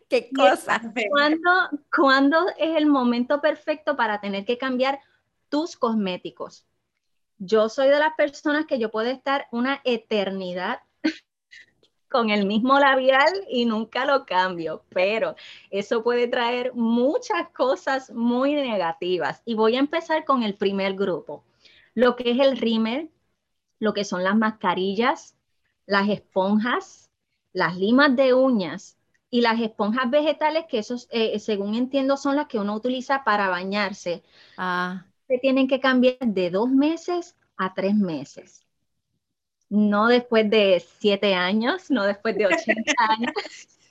[0.09, 0.81] ¡Qué cosa!
[1.09, 1.51] ¿Cuándo,
[1.93, 5.01] ¿Cuándo es el momento perfecto para tener que cambiar
[5.49, 6.65] tus cosméticos?
[7.37, 10.81] Yo soy de las personas que yo puedo estar una eternidad
[12.09, 15.35] con el mismo labial y nunca lo cambio, pero
[15.69, 19.41] eso puede traer muchas cosas muy negativas.
[19.45, 21.43] Y voy a empezar con el primer grupo,
[21.93, 23.09] lo que es el rímel,
[23.79, 25.37] lo que son las mascarillas,
[25.85, 27.09] las esponjas,
[27.53, 28.97] las limas de uñas
[29.29, 33.49] y las esponjas vegetales, que esos, eh, según entiendo, son las que uno utiliza para
[33.49, 34.23] bañarse.
[34.57, 35.05] Ah.
[35.29, 38.65] Se tienen que cambiar de dos meses a tres meses
[39.69, 43.33] no después de siete años, no después de 80 años,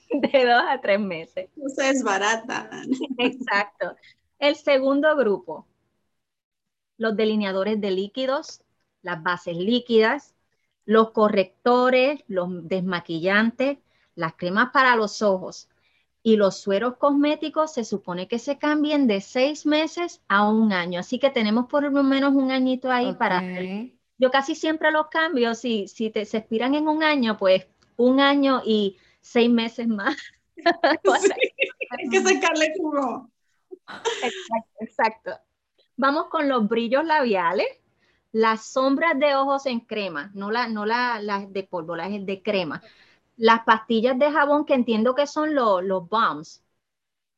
[0.09, 1.49] de dos a tres meses.
[1.55, 2.69] Eso es barata.
[3.17, 3.95] Exacto.
[4.37, 5.65] El segundo grupo,
[6.97, 8.61] los delineadores de líquidos,
[9.01, 10.35] las bases líquidas,
[10.85, 13.77] los correctores, los desmaquillantes,
[14.15, 15.68] las cremas para los ojos
[16.21, 20.99] y los sueros cosméticos se supone que se cambien de seis meses a un año.
[20.99, 23.41] Así que tenemos por lo menos un añito ahí para
[24.19, 28.19] yo casi siempre los cambio, si, si te, se expiran en un año, pues un
[28.19, 30.15] año y seis meses más.
[30.57, 33.29] hay que sacarle jugo.
[33.87, 35.31] Exacto, exacto.
[35.95, 37.67] Vamos con los brillos labiales,
[38.31, 42.81] las sombras de ojos en crema, no las no la, de polvo, las de crema.
[43.39, 46.61] Las pastillas de jabón que entiendo que son los, los bombs,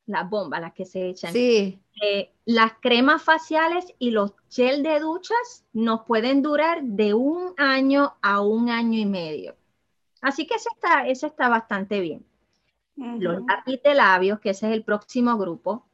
[0.06, 1.32] las bombas, las que se echan.
[1.32, 1.80] Sí.
[2.02, 8.16] Eh, las cremas faciales y los gel de duchas nos pueden durar de un año
[8.20, 9.54] a un año y medio.
[10.20, 12.26] Así que eso está, eso está bastante bien.
[12.96, 15.86] Los lápices de labios, que ese es el próximo grupo,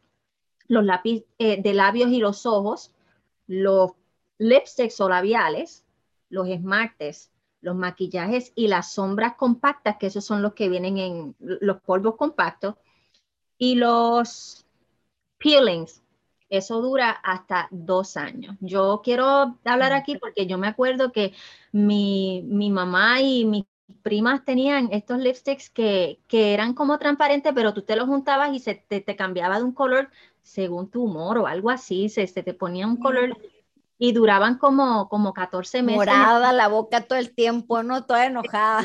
[0.69, 2.95] los lápices eh, de labios y los ojos,
[3.47, 3.93] los
[4.39, 5.85] lipsticks o labiales,
[6.31, 11.37] los esmaltes, los maquillajes y las sombras compactas, que esos son los que vienen en
[11.39, 12.77] los polvos compactos,
[13.59, 14.65] y los
[15.39, 16.03] peelings,
[16.49, 18.57] eso dura hasta dos años.
[18.61, 21.35] Yo quiero hablar aquí porque yo me acuerdo que
[21.73, 23.65] mi, mamá y mis
[24.03, 28.75] primas tenían estos lipsticks que, eran como transparentes, pero tú te los juntabas y se
[28.75, 30.11] te, cambiaba de un color
[30.43, 33.37] según tu humor o algo así, se, se te ponía un color
[33.99, 35.99] y duraban como, como 14 meses.
[35.99, 38.05] Morada la boca todo el tiempo, ¿no?
[38.05, 38.85] Toda enojada.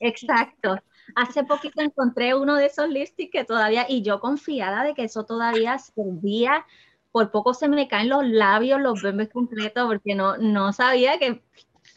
[0.00, 0.76] Exacto.
[1.14, 5.24] Hace poquito encontré uno de esos lipsticks que todavía, y yo confiada de que eso
[5.24, 6.66] todavía servía,
[7.12, 11.42] por poco se me caen los labios, los bebés completos, porque no, no sabía que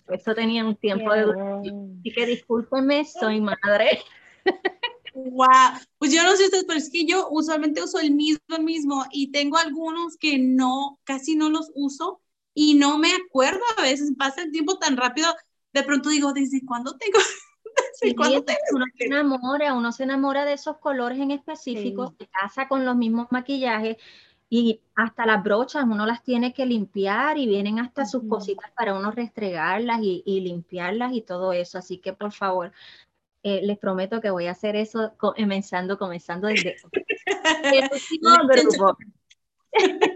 [0.10, 1.98] eso tenía un tiempo de duración.
[2.00, 4.02] Así que discúlpenme, soy madre.
[5.13, 5.48] Wow,
[6.00, 9.06] pues yo no sé ustedes, pero es que yo usualmente uso el mismo, el mismo,
[9.12, 12.23] y tengo algunos que no, casi no los uso,
[12.54, 15.34] y no me acuerdo, a veces pasa el tiempo tan rápido,
[15.74, 17.20] de pronto digo, ¿desde cuándo tengo
[18.72, 22.96] uno se enamora, uno se enamora de esos colores en específico, se casa con los
[22.96, 23.98] mismos maquillajes
[24.50, 28.94] y hasta las brochas uno las tiene que limpiar y vienen hasta sus cositas para
[28.94, 31.80] uno restregarlas y, limpiarlas y todo eso.
[31.80, 32.72] Así que por favor,
[33.42, 36.76] eh, les prometo que voy a hacer eso comenzando, comenzando desde
[37.63, 38.98] el último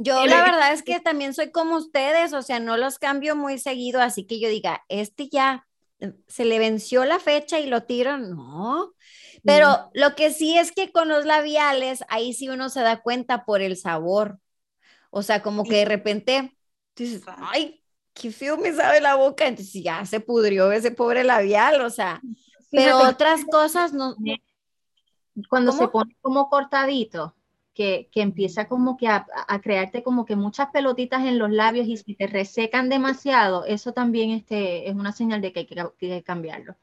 [0.00, 3.58] Yo la verdad es que también soy como ustedes, o sea, no los cambio muy
[3.58, 5.66] seguido, así que yo diga, este ya
[6.28, 8.94] se le venció la fecha y lo tiran, no.
[9.44, 13.44] Pero lo que sí es que con los labiales, ahí sí uno se da cuenta
[13.44, 14.38] por el sabor.
[15.10, 16.56] O sea, como que de repente
[16.94, 17.82] dices, ay,
[18.14, 19.46] qué feo me sabe la boca.
[19.46, 22.20] Entonces ya se pudrió ese pobre labial, o sea.
[22.70, 24.14] Pero otras cosas no.
[25.48, 27.34] Cuando se pone como cortadito,
[27.78, 29.24] que, empieza como que a,
[29.62, 34.30] crearte como que muchas pelotitas en los labios y si te resecan demasiado, eso también
[34.30, 36.74] este, es una señal de que hay que, cambiarlo.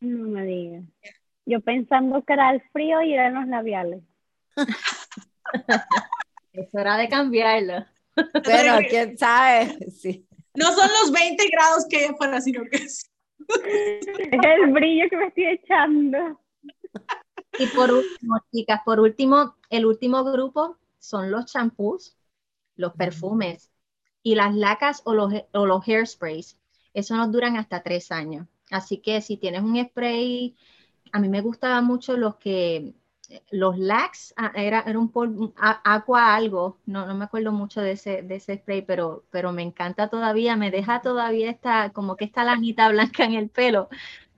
[0.00, 0.84] No me digas.
[1.46, 4.02] Yo pensando que era el frío y eran los labiales.
[6.52, 7.86] es hora de cambiarlo.
[8.44, 10.26] Pero quién sabe, sí.
[10.54, 13.10] No son los 20 grados que hay afuera, sino que es...
[13.64, 14.06] es
[14.62, 16.38] el brillo que me estoy echando.
[17.58, 22.16] Y por último, chicas, por último, el último grupo son los champús,
[22.76, 23.70] los perfumes
[24.22, 26.58] y las lacas o los, o los hairsprays.
[26.94, 28.46] Eso nos duran hasta tres años.
[28.70, 30.56] Así que si tienes un spray,
[31.12, 32.94] a mí me gustaban mucho los que,
[33.50, 37.92] los lax, ah, era, era un polvo, agua algo, no, no me acuerdo mucho de
[37.92, 42.24] ese, de ese spray, pero, pero me encanta todavía, me deja todavía esta, como que
[42.24, 43.88] esta lanita blanca en el pelo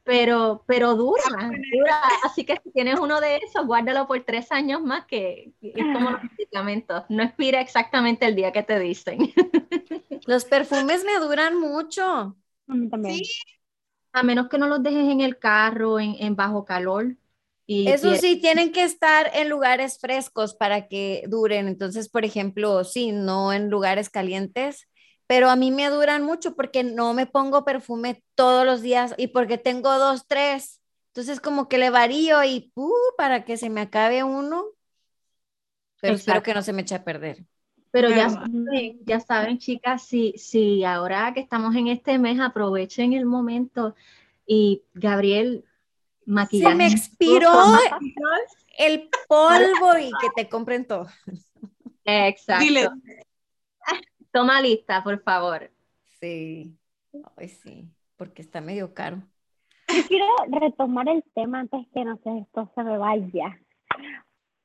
[0.06, 2.00] pero, pero dura, dura.
[2.24, 6.12] Así que si tienes uno de esos, guárdalo por tres años más, que, es como
[6.12, 7.02] los medicamentos.
[7.08, 9.18] No expira exactamente el día que te dicen.
[10.26, 12.36] Los perfumes me duran mucho.
[12.90, 13.20] también.
[14.12, 17.16] A menos que no los dejes en el carro, en, bajo calor.
[17.64, 21.68] Y Eso sí, tienen que estar en lugares frescos para que duren.
[21.68, 24.88] Entonces, por ejemplo, sí, no en lugares calientes
[25.26, 29.28] pero a mí me duran mucho porque no me pongo perfume todos los días y
[29.28, 30.80] porque tengo dos, tres.
[31.08, 34.66] Entonces como que le varío y uh, para que se me acabe uno,
[36.00, 37.44] pero espero que no se me eche a perder.
[37.90, 43.14] Pero ya saben, ya saben, chicas, si, si ahora que estamos en este mes, aprovechen
[43.14, 43.94] el momento
[44.46, 45.64] y Gabriel,
[46.26, 46.72] maquillaje.
[46.72, 47.50] Se me expiró
[48.78, 51.06] el polvo y que te compren todo.
[52.04, 52.92] Exacto.
[54.36, 55.70] Toma lista, por favor.
[56.20, 56.76] Sí,
[57.38, 59.22] Ay, sí, porque está medio caro.
[59.88, 60.26] Yo quiero
[60.60, 63.58] retomar el tema antes que no sé, esto se me vaya.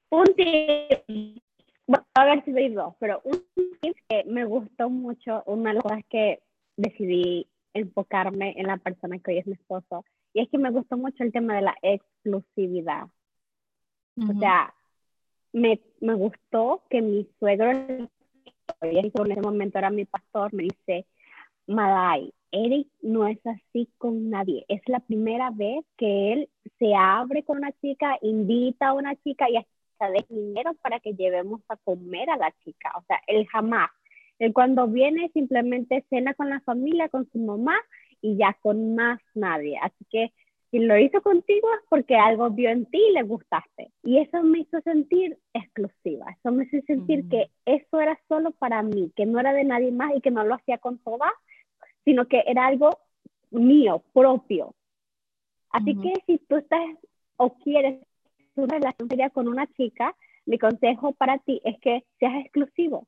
[0.09, 1.41] Un tip,
[2.13, 3.45] a ver si doy dos, pero un
[3.79, 6.41] tip que me gustó mucho, una de las cosas que
[6.75, 10.03] decidí enfocarme en la persona que hoy es mi esposo,
[10.33, 13.05] y es que me gustó mucho el tema de la exclusividad.
[14.17, 14.73] O sea,
[15.53, 17.71] me, me gustó que mi suegro
[18.81, 21.05] en ese momento era mi pastor, me dice,
[21.67, 24.65] Madai, Eric no es así con nadie.
[24.67, 29.49] Es la primera vez que él se abre con una chica, invita a una chica
[29.49, 32.91] y hasta de dinero para que llevemos a comer a la chica.
[32.97, 33.89] O sea, él jamás.
[34.39, 37.75] Él cuando viene simplemente cena con la familia, con su mamá
[38.21, 39.77] y ya con más nadie.
[39.81, 40.33] Así que
[40.71, 43.91] si lo hizo contigo es porque algo vio en ti y le gustaste.
[44.03, 46.25] Y eso me hizo sentir exclusiva.
[46.39, 49.91] Eso me hizo sentir que eso era solo para mí, que no era de nadie
[49.91, 51.31] más y que no lo hacía con todas,
[52.05, 52.97] sino que era algo
[53.51, 54.73] mío, propio.
[55.71, 56.79] Así que si tú estás
[57.35, 58.01] o quieres
[58.55, 60.15] una relación seria con una chica,
[60.45, 63.07] mi consejo para ti es que seas exclusivo,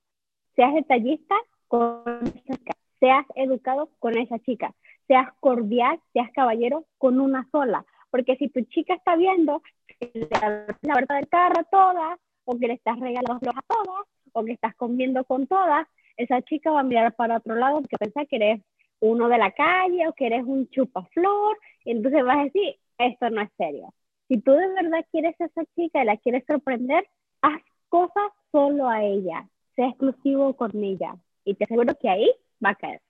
[0.55, 1.35] seas detallista
[1.67, 4.73] con esa chica, seas educado con esa chica,
[5.13, 7.85] seas cordial, seas caballero con una sola.
[8.09, 9.61] Porque si tu chica está viendo
[9.99, 14.43] que le la verdad del carro toda, o que le estás regalando a todas, o
[14.43, 15.87] que estás comiendo con todas,
[16.17, 18.61] esa chica va a mirar para otro lado porque piensa que eres
[19.01, 23.29] uno de la calle o que eres un chupaflor, y entonces vas a decir, esto
[23.29, 23.93] no es serio.
[24.29, 27.07] Si tú de verdad quieres a esa chica y la quieres sorprender,
[27.41, 32.31] haz cosas solo a ella, sea exclusivo con ella, y te aseguro que ahí
[32.63, 33.01] va a caer.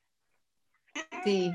[1.23, 1.51] Sí.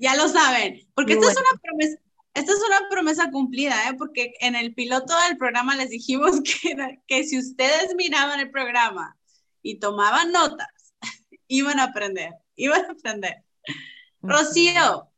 [0.00, 1.98] Ya lo saben, porque esta es una promesa,
[2.32, 3.94] esta es una promesa cumplida, ¿eh?
[3.98, 9.18] porque en el piloto del programa les dijimos que, que si ustedes miraban el programa
[9.60, 10.68] y tomaban notas,
[11.48, 13.44] iban a aprender, iban a aprender.
[14.22, 15.10] Rocío,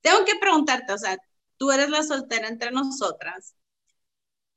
[0.00, 1.18] tengo que preguntarte, o sea,
[1.58, 3.54] tú eres la soltera entre nosotras.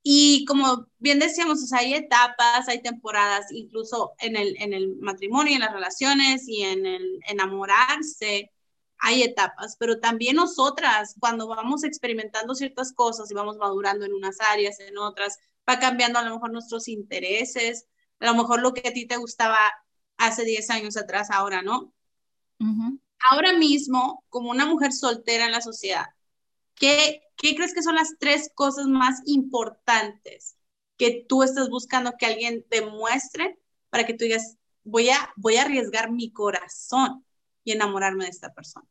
[0.03, 4.95] Y como bien decíamos, o sea, hay etapas, hay temporadas, incluso en el, en el
[4.97, 8.53] matrimonio, en las relaciones y en el enamorarse
[8.99, 14.37] hay etapas, pero también nosotras, cuando vamos experimentando ciertas cosas y vamos madurando en unas
[14.41, 15.39] áreas, en otras,
[15.69, 17.87] va cambiando a lo mejor nuestros intereses,
[18.19, 19.59] a lo mejor lo que a ti te gustaba
[20.17, 21.93] hace 10 años atrás, ahora no.
[23.29, 26.05] Ahora mismo, como una mujer soltera en la sociedad,
[26.75, 30.57] ¿qué, ¿qué crees que son las tres cosas más importantes
[30.97, 35.57] que tú estás buscando que alguien te muestre para que tú digas, voy a, voy
[35.57, 37.25] a arriesgar mi corazón?
[37.65, 38.87] Y enamorarme de esta persona?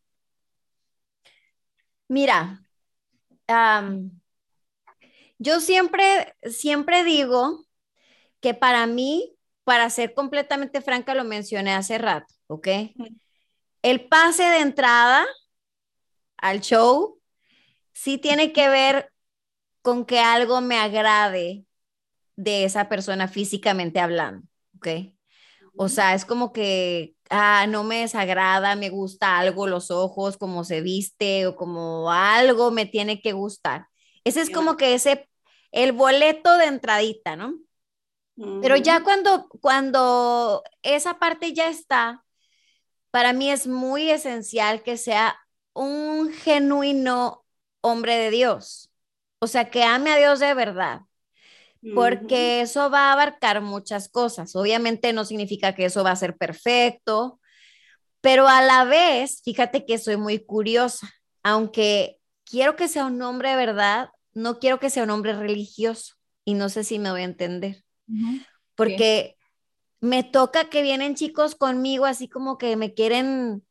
[2.09, 2.61] Mira,
[5.39, 7.65] yo siempre, siempre digo
[8.41, 12.69] que para mí, para ser completamente franca, lo mencioné hace rato, ¿ok?
[13.81, 15.25] El pase de entrada
[16.37, 17.21] al show
[17.93, 19.11] sí tiene que ver
[19.81, 21.65] con que algo me agrade
[22.37, 24.47] de esa persona físicamente hablando,
[24.77, 24.89] ¿ok?
[25.77, 30.65] O sea, es como que ah, no me desagrada, me gusta algo, los ojos, como
[30.65, 33.89] se viste o como algo me tiene que gustar.
[34.25, 35.29] Ese es como que ese,
[35.73, 37.59] el boleto de entradita, ¿no?
[38.61, 42.25] Pero ya cuando, cuando esa parte ya está,
[43.13, 45.39] para mí es muy esencial que sea
[45.73, 47.45] un genuino
[47.81, 48.91] hombre de Dios.
[49.39, 51.03] O sea, que ame a Dios de verdad
[51.95, 54.57] porque eso va a abarcar muchas cosas.
[54.57, 57.41] Obviamente no significa que eso va a ser perfecto,
[58.21, 61.11] pero a la vez, fíjate que soy muy curiosa,
[61.43, 66.15] aunque quiero que sea un hombre de verdad, no quiero que sea un hombre religioso
[66.45, 67.85] y no sé si me voy a entender,
[68.75, 69.37] porque
[70.01, 73.63] me toca que vienen chicos conmigo así como que me quieren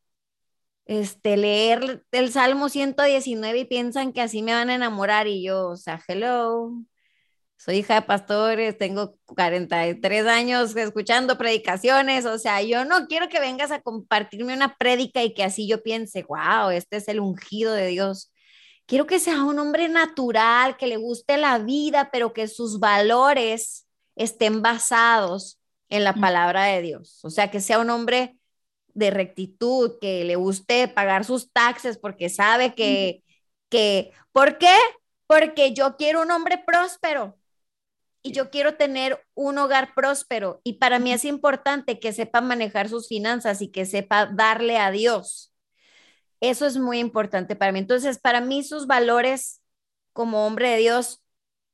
[0.86, 5.68] este, leer el Salmo 119 y piensan que así me van a enamorar y yo,
[5.68, 6.72] o sea, hello,
[7.56, 13.40] soy hija de pastores, tengo 43 años escuchando predicaciones, o sea, yo no quiero que
[13.40, 17.72] vengas a compartirme una prédica y que así yo piense, wow, este es el ungido
[17.72, 18.32] de Dios.
[18.86, 23.86] Quiero que sea un hombre natural, que le guste la vida, pero que sus valores
[24.14, 27.20] estén basados en la palabra de Dios.
[27.24, 28.36] O sea, que sea un hombre
[28.92, 33.22] de rectitud, que le guste pagar sus taxes porque sabe que,
[33.70, 34.76] que, ¿por qué?
[35.26, 37.38] Porque yo quiero un hombre próspero
[38.24, 42.88] y yo quiero tener un hogar próspero y para mí es importante que sepa manejar
[42.88, 45.52] sus finanzas y que sepa darle a Dios.
[46.40, 47.80] Eso es muy importante para mí.
[47.80, 49.62] Entonces, para mí sus valores
[50.14, 51.22] como hombre de Dios,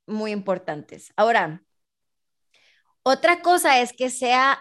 [0.06, 1.12] muy importantes.
[1.16, 1.62] Ahora,
[3.04, 4.60] otra cosa es que sea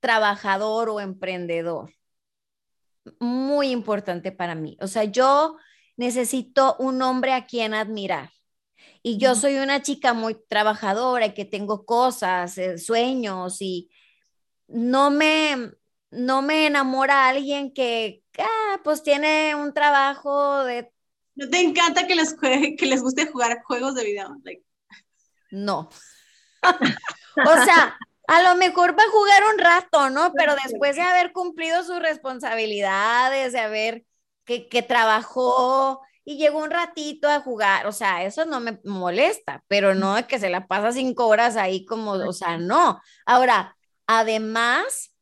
[0.00, 1.94] trabajador o emprendedor.
[3.20, 4.76] Muy importante para mí.
[4.80, 5.56] O sea, yo
[5.96, 8.30] necesito un hombre a quien admirar.
[9.08, 13.90] Y yo soy una chica muy trabajadora y que tengo cosas, eh, sueños y
[14.66, 15.72] no me,
[16.10, 20.92] no me enamora alguien que, ah, pues tiene un trabajo de...
[21.36, 24.36] ¿No te encanta que les, que les guste jugar juegos de video?
[25.52, 25.88] No.
[26.62, 27.96] o sea,
[28.26, 30.34] a lo mejor va a jugar un rato, ¿no?
[30.34, 34.04] Pero después de haber cumplido sus responsabilidades, de haber
[34.44, 39.64] que, que trabajó, y llegó un ratito a jugar, o sea, eso no me molesta,
[39.66, 43.00] pero no es que se la pasa cinco horas ahí como, o sea, no.
[43.24, 43.74] Ahora,
[44.06, 45.14] además,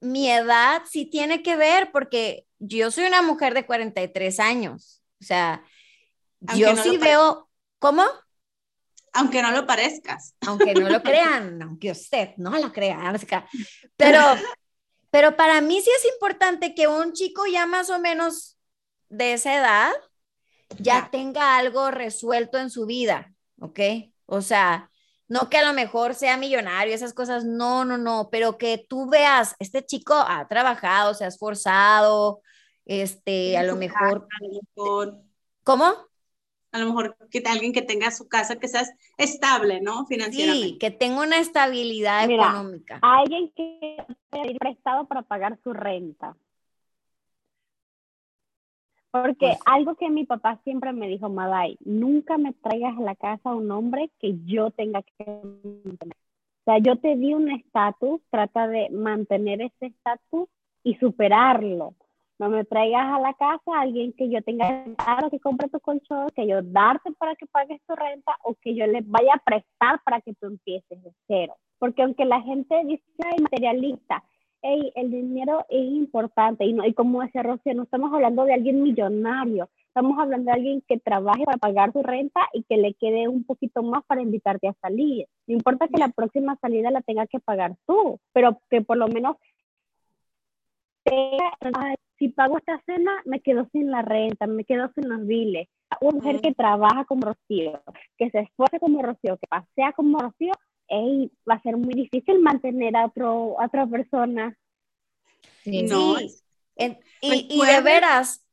[0.00, 5.24] mi edad sí tiene que ver porque yo soy una mujer de 43 años, o
[5.24, 5.64] sea,
[6.54, 7.48] yo sí veo,
[7.78, 8.04] ¿cómo?
[9.14, 10.34] Aunque no lo parezcas.
[10.46, 13.14] Aunque no lo crean, aunque usted no lo crea,
[13.96, 14.20] pero,
[15.10, 18.58] pero para mí sí es importante que un chico ya más o menos
[19.08, 19.92] de esa edad,
[20.78, 23.80] ya tenga algo resuelto en su vida, ¿ok?
[24.26, 24.90] O sea,
[25.28, 29.08] no que a lo mejor sea millonario, esas cosas, no, no, no, pero que tú
[29.08, 32.40] veas, este chico ha trabajado, se ha esforzado,
[32.84, 34.26] este, a lo mejor,
[35.62, 35.94] ¿cómo?
[36.72, 38.84] A lo mejor que alguien que tenga su casa, que sea
[39.16, 40.06] estable, ¿no?
[40.06, 40.68] Financieramente.
[40.68, 43.00] Sí, que tenga una estabilidad económica.
[43.02, 43.96] Alguien que
[44.30, 46.36] haya prestado para pagar su renta.
[49.10, 53.16] Porque pues algo que mi papá siempre me dijo, Maday, nunca me traigas a la
[53.16, 55.24] casa un hombre que yo tenga que
[55.84, 56.16] mantener.
[56.16, 60.48] O sea, yo te di un estatus, trata de mantener ese estatus
[60.84, 61.94] y superarlo.
[62.38, 64.84] No me traigas a la casa a alguien que yo tenga
[65.30, 68.86] que compre tu colchón, que yo darte para que pagues tu renta o que yo
[68.86, 71.56] le vaya a prestar para que tú empieces de cero.
[71.78, 74.22] Porque aunque la gente dice, ay, materialista,
[74.62, 78.54] hey, el dinero es importante y, no, y como decía Rocío, no estamos hablando de
[78.54, 82.94] alguien millonario, estamos hablando de alguien que trabaje para pagar su renta y que le
[82.94, 85.26] quede un poquito más para invitarte a salir.
[85.46, 89.08] No importa que la próxima salida la tenga que pagar tú, pero que por lo
[89.08, 89.36] menos
[92.18, 95.68] si pago esta cena, me quedo sin la renta, me quedo sin los biles.
[96.00, 97.82] Una mujer que trabaja como Rocío,
[98.16, 100.52] que se esfuerce como Rocío, que pasea como Rocío,
[100.90, 104.56] va a ser muy difícil mantener a, otro, otra persona.
[105.62, 106.16] Sí, no.
[106.20, 108.44] y, de veras,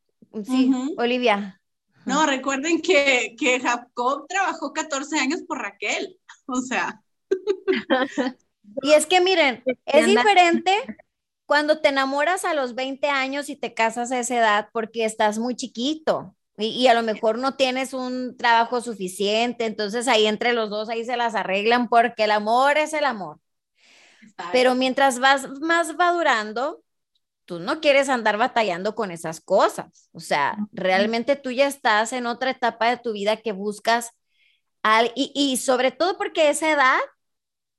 [0.43, 1.59] sí, Olivia.
[2.05, 6.17] No, recuerden que, que Jacob trabajó 14 años por Raquel,
[6.47, 7.01] o sea.
[8.81, 10.71] y es que miren, es diferente
[11.45, 15.37] cuando te enamoras a los 20 años y te casas a esa edad porque estás
[15.37, 16.36] muy chiquito.
[16.57, 21.05] Y, a lo mejor no tienes un trabajo suficiente, entonces ahí entre los dos ahí
[21.05, 23.39] se las arreglan porque el amor es el amor.
[24.51, 26.83] Pero mientras vas más va durando,
[27.45, 30.09] tú no quieres andar batallando con esas cosas.
[30.13, 34.11] O sea, realmente tú ya estás en otra etapa de tu vida que buscas
[34.81, 36.99] al, y, y sobre todo porque esa edad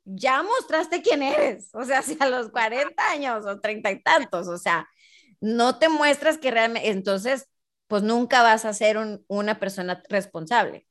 [0.05, 1.71] ya mostraste quién eres.
[1.75, 4.89] O sea, si a los 40 años o 30 y tantos, o sea,
[5.41, 7.49] no te muestras que realmente, entonces
[7.89, 10.87] pues nunca vas a ser una persona responsable.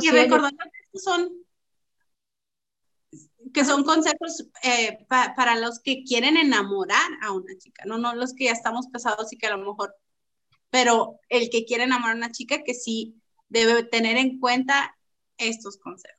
[0.00, 1.30] y recordando que son,
[3.54, 8.34] que son consejos eh, para los que quieren enamorar a una chica, no, no los
[8.34, 9.94] que ya estamos casados y que a lo mejor,
[10.70, 13.16] pero el que quiere enamorar a una chica que sí
[13.48, 14.96] debe tener en cuenta
[15.38, 16.18] estos consejos.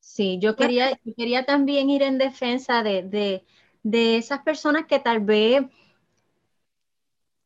[0.00, 3.44] Sí, yo quería, quería también ir en defensa de, de,
[3.82, 5.64] de esas personas que tal vez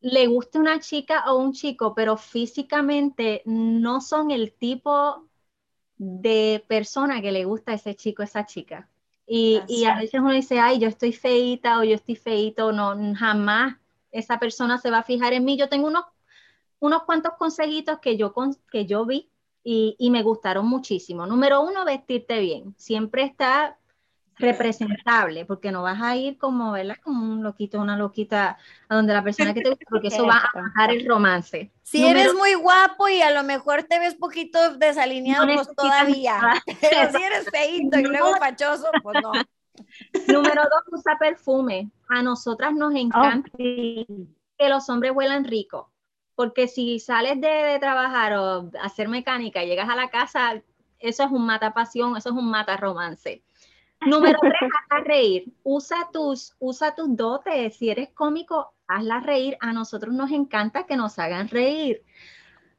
[0.01, 5.27] le guste una chica o un chico, pero físicamente no son el tipo
[5.97, 8.89] de persona que le gusta a ese chico, esa chica.
[9.27, 12.97] Y, y, a veces uno dice, ay, yo estoy feita o yo estoy feito, no,
[13.15, 13.77] jamás
[14.11, 15.57] esa persona se va a fijar en mí.
[15.57, 16.05] Yo tengo unos,
[16.81, 18.35] unos cuantos consejitos que yo,
[18.73, 19.31] que yo vi
[19.63, 21.27] y, y me gustaron muchísimo.
[21.27, 22.75] Número uno, vestirte bien.
[22.77, 23.79] Siempre está
[24.41, 26.97] representable, porque no vas a ir como, ¿verdad?
[27.03, 30.39] Como un loquito, una loquita, a donde la persona que te gusta, porque eso va
[30.39, 31.71] a bajar el romance.
[31.83, 36.41] Si eres muy guapo y a lo mejor te ves poquito desalineado, pues todavía.
[36.81, 39.33] Pero si eres feito y luego fachoso, pues no.
[40.29, 41.91] Número dos, usa perfume.
[42.09, 45.91] A nosotras nos encanta que los hombres huelan rico.
[46.35, 50.63] Porque si sales de, trabajar o hacer mecánica y llegas a la casa,
[50.99, 53.43] eso es un mata pasión, eso es un mata romance.
[54.07, 55.53] Número tres, hazla reír.
[55.63, 57.77] Usa tus, usa tus dotes.
[57.77, 59.57] Si eres cómico, hazla reír.
[59.61, 62.03] A nosotros nos encanta que nos hagan reír.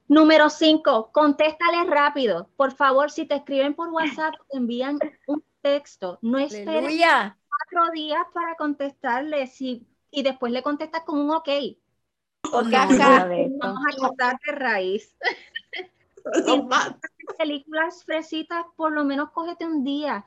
[0.07, 2.49] Número cinco, contéstale rápido.
[2.57, 6.17] Por favor, si te escriben por WhatsApp, te envían un texto.
[6.21, 6.99] No esperes
[7.47, 11.49] cuatro días para contestarle si, y después le contestas con un ok.
[12.51, 15.15] Porque acá vamos a cortar de raíz.
[17.37, 20.25] películas fresitas, por lo menos cógete un día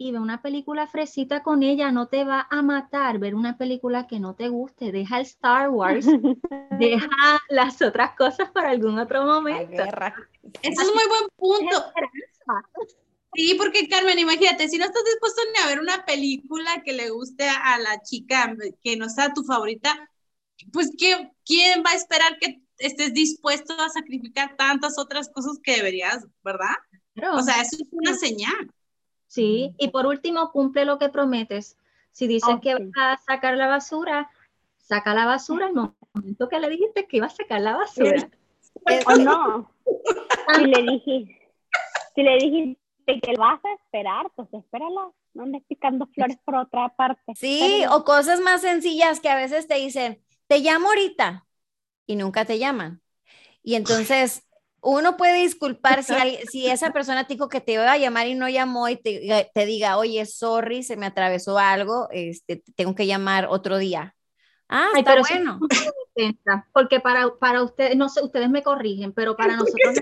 [0.00, 4.06] y ve una película fresita con ella, no te va a matar ver una película
[4.06, 6.06] que no te guste, deja el Star Wars,
[6.78, 9.82] deja las otras cosas para algún otro momento.
[9.82, 11.84] Eso es muy buen punto.
[13.34, 17.10] Sí, porque Carmen, imagínate, si no estás dispuesto ni a ver una película que le
[17.10, 20.08] guste a la chica que no sea tu favorita,
[20.72, 26.24] pues ¿quién va a esperar que estés dispuesto a sacrificar tantas otras cosas que deberías,
[26.44, 26.76] verdad?
[27.34, 28.72] O sea, eso es una señal.
[29.28, 31.76] Sí, y por último, cumple lo que prometes.
[32.10, 34.28] Si dices que vas a sacar la basura,
[34.78, 38.28] saca la basura el momento que le dijiste que iba a sacar la basura.
[39.06, 39.70] O no.
[40.56, 41.52] Si le dijiste,
[42.14, 45.12] si le dijiste que vas a esperar, pues espérala.
[45.34, 47.34] No andes picando flores por otra parte.
[47.36, 51.46] Sí, o cosas más sencillas que a veces te dicen, te llamo ahorita
[52.06, 53.02] y nunca te llaman.
[53.62, 54.47] Y entonces
[54.80, 56.14] uno puede disculpar si,
[56.50, 59.66] si esa persona dijo que te iba a llamar y no llamó y te, te,
[59.66, 64.14] diga, oye, sorry, se me atravesó algo, este, tengo que llamar otro día.
[64.68, 65.58] Ah, está bueno.
[66.72, 69.96] porque para, para ustedes, no sé, ustedes me corrigen, pero para nosotros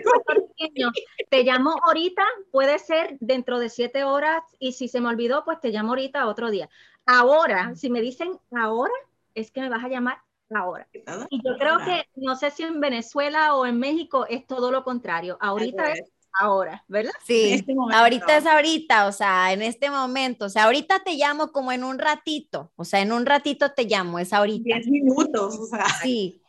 [1.31, 5.61] te llamo ahorita, puede ser dentro de siete horas, y si se me olvidó, pues
[5.61, 6.69] te llamo ahorita otro día.
[7.07, 8.93] Ahora, si me dicen ahora,
[9.35, 10.19] es que me vas a llamar
[10.55, 10.89] ahora.
[11.31, 14.85] Y yo creo que, no sé si en Venezuela o en México es todo lo
[14.85, 15.37] contrario.
[15.41, 16.03] Ahorita es
[16.39, 17.13] ahora, ¿verdad?
[17.25, 21.51] Sí, este ahorita es ahorita, o sea, en este momento, o sea, ahorita te llamo
[21.51, 24.63] como en un ratito, o sea, en un ratito te llamo, es ahorita.
[24.65, 25.87] Diez minutos, o sea.
[26.03, 26.43] Sí.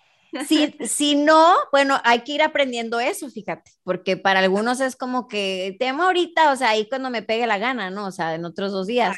[0.45, 5.29] Si, si no, bueno, hay que ir aprendiendo eso, fíjate, porque para algunos es como
[5.29, 8.07] que te llamo ahorita, o sea, ahí cuando me pegue la gana, ¿no?
[8.07, 9.15] O sea, en otros dos días.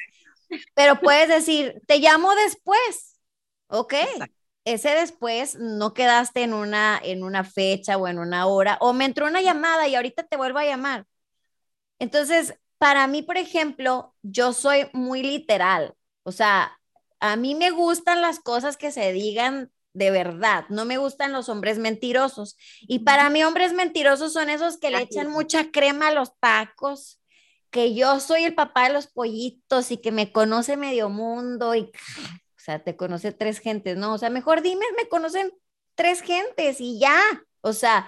[0.75, 3.19] Pero puedes decir, te llamo después,
[3.67, 3.93] ¿ok?
[4.65, 9.05] Ese después no quedaste en una, en una fecha o en una hora, o me
[9.05, 11.05] entró una llamada y ahorita te vuelvo a llamar.
[11.99, 16.77] Entonces, para mí, por ejemplo, yo soy muy literal, o sea,
[17.19, 21.49] a mí me gustan las cosas que se digan de verdad, no me gustan los
[21.49, 22.57] hombres mentirosos.
[22.81, 27.19] Y para mí, hombres mentirosos son esos que le echan mucha crema a los tacos,
[27.69, 31.91] que yo soy el papá de los pollitos y que me conoce medio mundo y
[32.59, 34.13] o sea, te conoce tres gentes, ¿no?
[34.13, 35.53] O sea, mejor dime, me conocen
[35.95, 37.21] tres gentes y ya,
[37.61, 38.05] o sea,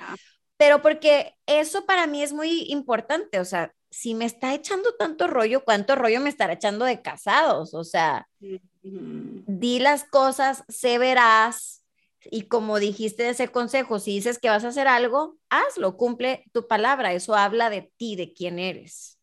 [0.57, 5.27] pero porque eso para mí es muy importante, o sea, si me está echando tanto
[5.27, 7.73] rollo, ¿cuánto rollo me estará echando de casados?
[7.73, 8.27] O sea,
[8.81, 11.85] di las cosas, sé verás,
[12.25, 16.67] y como dijiste ese consejo, si dices que vas a hacer algo, hazlo, cumple tu
[16.67, 19.17] palabra, eso habla de ti, de quién eres.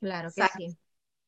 [0.00, 0.76] Claro que sí.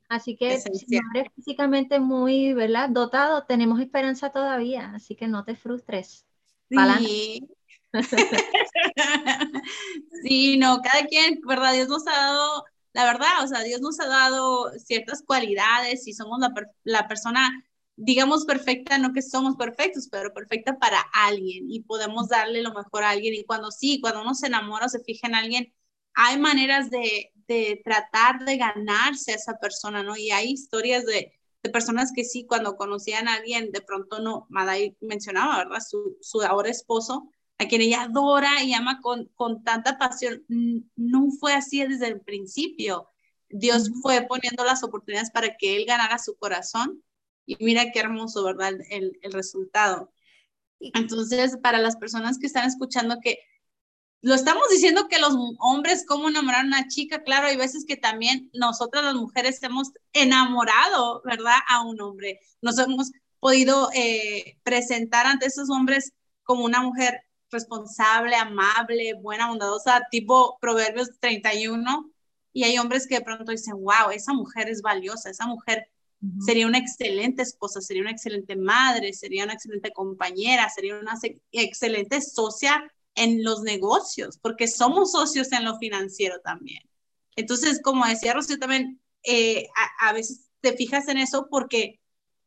[0.09, 2.89] Así que si eres físicamente muy, ¿verdad?
[2.89, 6.25] Dotado, tenemos esperanza todavía, así que no te frustres.
[6.71, 7.49] Sí.
[10.23, 11.75] sí, no, cada quien, ¿verdad?
[11.75, 16.15] Dios nos ha dado, la verdad, o sea, Dios nos ha dado ciertas cualidades y
[16.15, 16.53] somos la,
[16.85, 17.65] la persona,
[17.97, 23.05] digamos, perfecta, no que somos perfectos, pero perfecta para alguien y podemos darle lo mejor
[23.05, 23.35] a alguien.
[23.35, 25.75] Y cuando sí, cuando uno se enamora o se fija en alguien,
[26.15, 30.17] hay maneras de, de tratar de ganarse a esa persona, ¿no?
[30.17, 31.33] Y hay historias de,
[31.63, 35.81] de personas que sí, cuando conocían a alguien, de pronto no, Madai mencionaba, ¿verdad?
[35.81, 41.31] Su, su ahora esposo, a quien ella adora y ama con, con tanta pasión, no
[41.41, 43.09] fue así desde el principio.
[43.49, 47.03] Dios fue poniendo las oportunidades para que él ganara su corazón
[47.47, 48.75] y mira qué hermoso, ¿verdad?
[48.91, 50.13] El, el resultado.
[50.81, 53.39] Entonces, para las personas que están escuchando que
[54.21, 57.97] lo estamos diciendo que los hombres, cómo enamorar a una chica, claro, hay veces que
[57.97, 61.57] también nosotras las mujeres hemos enamorado, ¿verdad?
[61.69, 62.41] A un hombre.
[62.61, 66.13] Nos hemos podido eh, presentar ante esos hombres
[66.43, 72.11] como una mujer responsable, amable, buena, bondadosa, tipo Proverbios 31.
[72.53, 75.89] Y hay hombres que de pronto dicen, wow, esa mujer es valiosa, esa mujer
[76.45, 81.15] sería una excelente esposa, sería una excelente madre, sería una excelente compañera, sería una
[81.53, 82.83] excelente socia
[83.19, 86.83] en los negocios, porque somos socios en lo financiero también.
[87.37, 89.69] Entonces, como decía Rocío también, eh,
[90.01, 92.01] a, veces te fijas en eso porque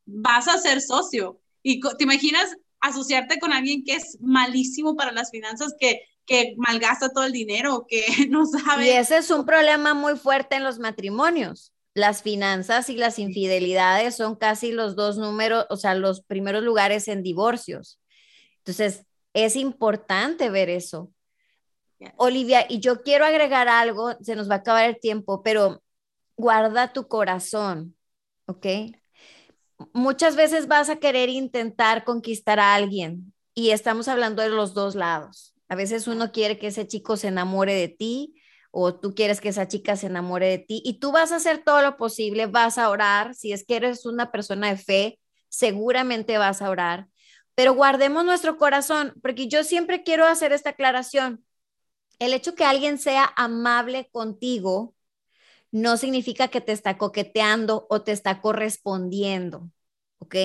[0.05, 1.39] vas a ser socio.
[1.63, 7.09] Y te imaginas asociarte con alguien que es malísimo para las finanzas, que, que malgasta
[7.09, 8.88] todo el dinero, que no sabe.
[8.88, 11.74] Y ese es un problema muy fuerte en los matrimonios.
[11.93, 17.09] Las finanzas y las infidelidades son casi los dos números, o sea, los primeros lugares
[17.09, 17.99] en divorcios.
[18.59, 21.11] Entonces, es importante ver eso.
[22.17, 25.84] Olivia, y yo quiero agregar algo, se nos va a acabar el tiempo, pero
[26.36, 27.95] guarda tu corazón,
[28.47, 28.65] ¿ok?
[29.93, 34.95] Muchas veces vas a querer intentar conquistar a alguien y estamos hablando de los dos
[34.95, 35.53] lados.
[35.67, 38.36] A veces uno quiere que ese chico se enamore de ti
[38.71, 41.63] o tú quieres que esa chica se enamore de ti y tú vas a hacer
[41.63, 45.19] todo lo posible, vas a orar, si es que eres una persona de fe,
[45.49, 47.07] seguramente vas a orar,
[47.56, 51.43] pero guardemos nuestro corazón, porque yo siempre quiero hacer esta aclaración.
[52.20, 54.95] El hecho que alguien sea amable contigo
[55.72, 59.70] no significa que te está coqueteando o te está correspondiendo,
[60.20, 60.36] ¿ok?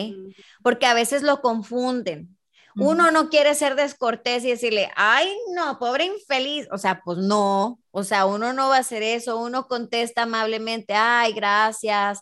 [0.63, 2.37] Porque a veces lo confunden.
[2.79, 6.69] Uno no quiere ser descortés y decirle, ay, no, pobre infeliz.
[6.71, 9.39] O sea, pues no, o sea, uno no va a hacer eso.
[9.39, 12.21] Uno contesta amablemente, ay, gracias.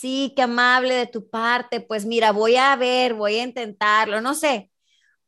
[0.00, 1.82] Sí, qué amable de tu parte.
[1.82, 4.70] Pues mira, voy a ver, voy a intentarlo, no sé.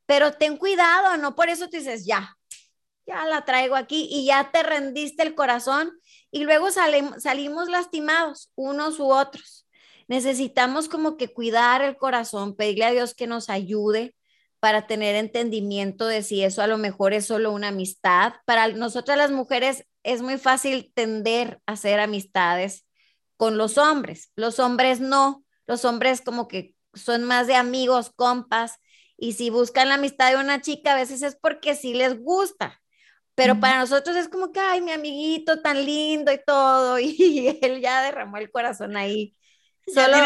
[0.07, 2.39] Pero ten cuidado, no por eso te dices, ya,
[3.07, 5.93] ya la traigo aquí y ya te rendiste el corazón
[6.31, 9.67] y luego salimos lastimados unos u otros.
[10.09, 14.17] Necesitamos como que cuidar el corazón, pedirle a Dios que nos ayude
[14.59, 18.33] para tener entendimiento de si eso a lo mejor es solo una amistad.
[18.47, 22.87] Para nosotras las mujeres es muy fácil tender a hacer amistades
[23.43, 24.31] con los hombres.
[24.37, 28.79] Los hombres no, los hombres como que son más de amigos, compas,
[29.17, 32.81] y si buscan la amistad de una chica, a veces es porque sí les gusta.
[33.35, 37.81] Pero para nosotros es como que, ay, mi amiguito tan lindo y todo, y él
[37.81, 39.37] ya derramó el corazón ahí.
[39.93, 40.19] Solo...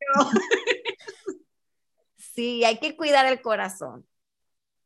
[2.18, 4.06] sí, hay que cuidar el corazón.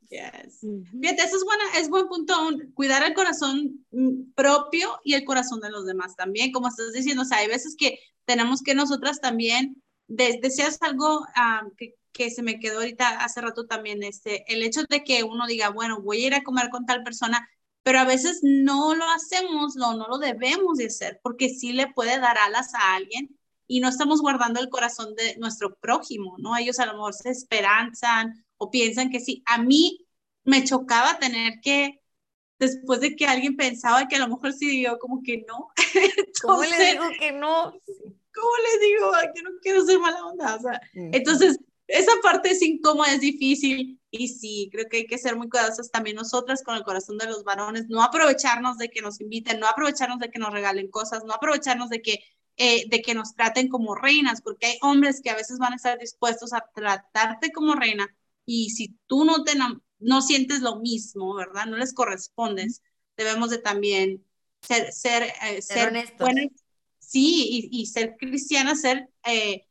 [0.09, 0.61] Yes.
[0.61, 2.34] Fíjate, eso es, buena, es buen punto,
[2.74, 7.22] cuidar el corazón mm, propio y el corazón de los demás también, como estás diciendo,
[7.22, 12.42] o sea, hay veces que tenemos que nosotras también, deseas algo ah, que, que, se
[12.42, 16.22] me quedó ahorita hace rato también, este, el hecho de que uno diga, bueno, voy
[16.22, 17.48] a ir a comer con tal persona,
[17.82, 21.92] pero a veces no lo hacemos, no, no lo debemos de hacer, porque sí le
[21.92, 26.57] puede dar alas a alguien y no estamos guardando el corazón de nuestro prójimo, ¿no?
[26.57, 29.42] Ellos a lo mejor se esperanzan o piensan que sí.
[29.46, 30.06] A mí
[30.44, 32.00] me chocaba tener que,
[32.58, 35.68] después de que alguien pensaba que a lo mejor sí, digo como que no.
[36.42, 37.72] ¿Cómo le digo que no?
[38.34, 39.12] ¿Cómo le digo?
[39.34, 40.56] que no quiero ser mala onda.
[40.56, 45.18] O sea, entonces, esa parte es incómoda, es difícil y sí, creo que hay que
[45.18, 49.02] ser muy cuidadosas también nosotras con el corazón de los varones, no aprovecharnos de que
[49.02, 52.20] nos inviten, no aprovecharnos de que nos regalen cosas, no aprovecharnos de que,
[52.56, 55.76] eh, de que nos traten como reinas, porque hay hombres que a veces van a
[55.76, 58.08] estar dispuestos a tratarte como reina
[58.47, 59.53] y si tú no, te,
[59.99, 61.66] no, sientes lo mismo, ¿verdad?
[61.66, 62.82] No les correspondes,
[63.16, 64.24] debemos de también
[64.61, 65.92] ser, ser, eh, ser,
[66.99, 69.09] sí, y, y, ser cristiana, ser...
[69.26, 69.66] Eh,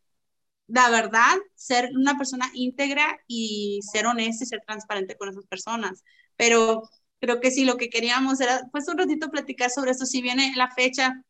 [0.68, 6.04] la verdad, ser una persona íntegra y ser honesta y ser transparente con esas personas.
[6.36, 10.22] Pero creo que sí, lo que queríamos era, pues un ratito platicar sobre esto, si
[10.22, 11.24] viene la fecha,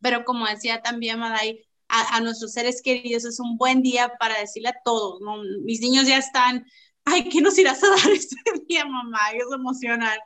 [0.00, 4.68] pero como decía también Maday, a, nuestros seres queridos es un buen día para decirle
[4.68, 5.42] a todos, ¿no?
[5.64, 6.64] Mis niños ya están,
[7.04, 8.36] ay, ¿qué nos irás a dar este
[8.68, 9.18] día, mamá?
[9.34, 10.18] Ellos emocionan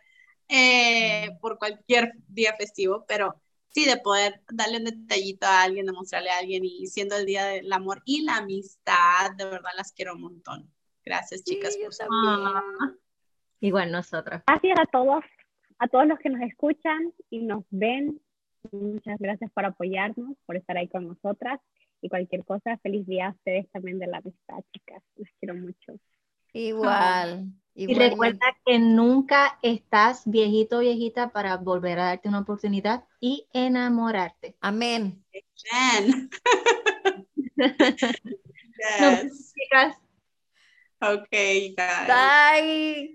[0.48, 3.40] eh, por cualquier día festivo, pero
[3.70, 7.44] sí, de poder darle un detallito a alguien, demostrarle a alguien y siendo el día
[7.46, 10.70] del amor y la amistad, de verdad las quiero un montón.
[11.04, 11.76] Gracias, chicas.
[11.76, 11.92] por
[13.60, 14.42] Igual nosotros.
[14.46, 15.24] Gracias a todos,
[15.78, 18.20] a todos los que nos escuchan y nos ven.
[18.72, 21.60] Muchas gracias por apoyarnos, por estar ahí con nosotras
[22.00, 22.78] y cualquier cosa.
[22.78, 25.02] Feliz día a ustedes también de la amistad, chicas.
[25.16, 25.98] Los quiero mucho.
[26.52, 27.52] Igual.
[27.74, 33.46] Y, recuerda que nunca estás viejito o viejita para volver a darte una oportunidad y
[33.52, 34.54] enamorarte.
[34.60, 35.24] Amén.
[35.72, 36.30] Amén.
[37.56, 39.54] yes.
[41.00, 42.06] Okay, guys.
[42.06, 43.02] Bye.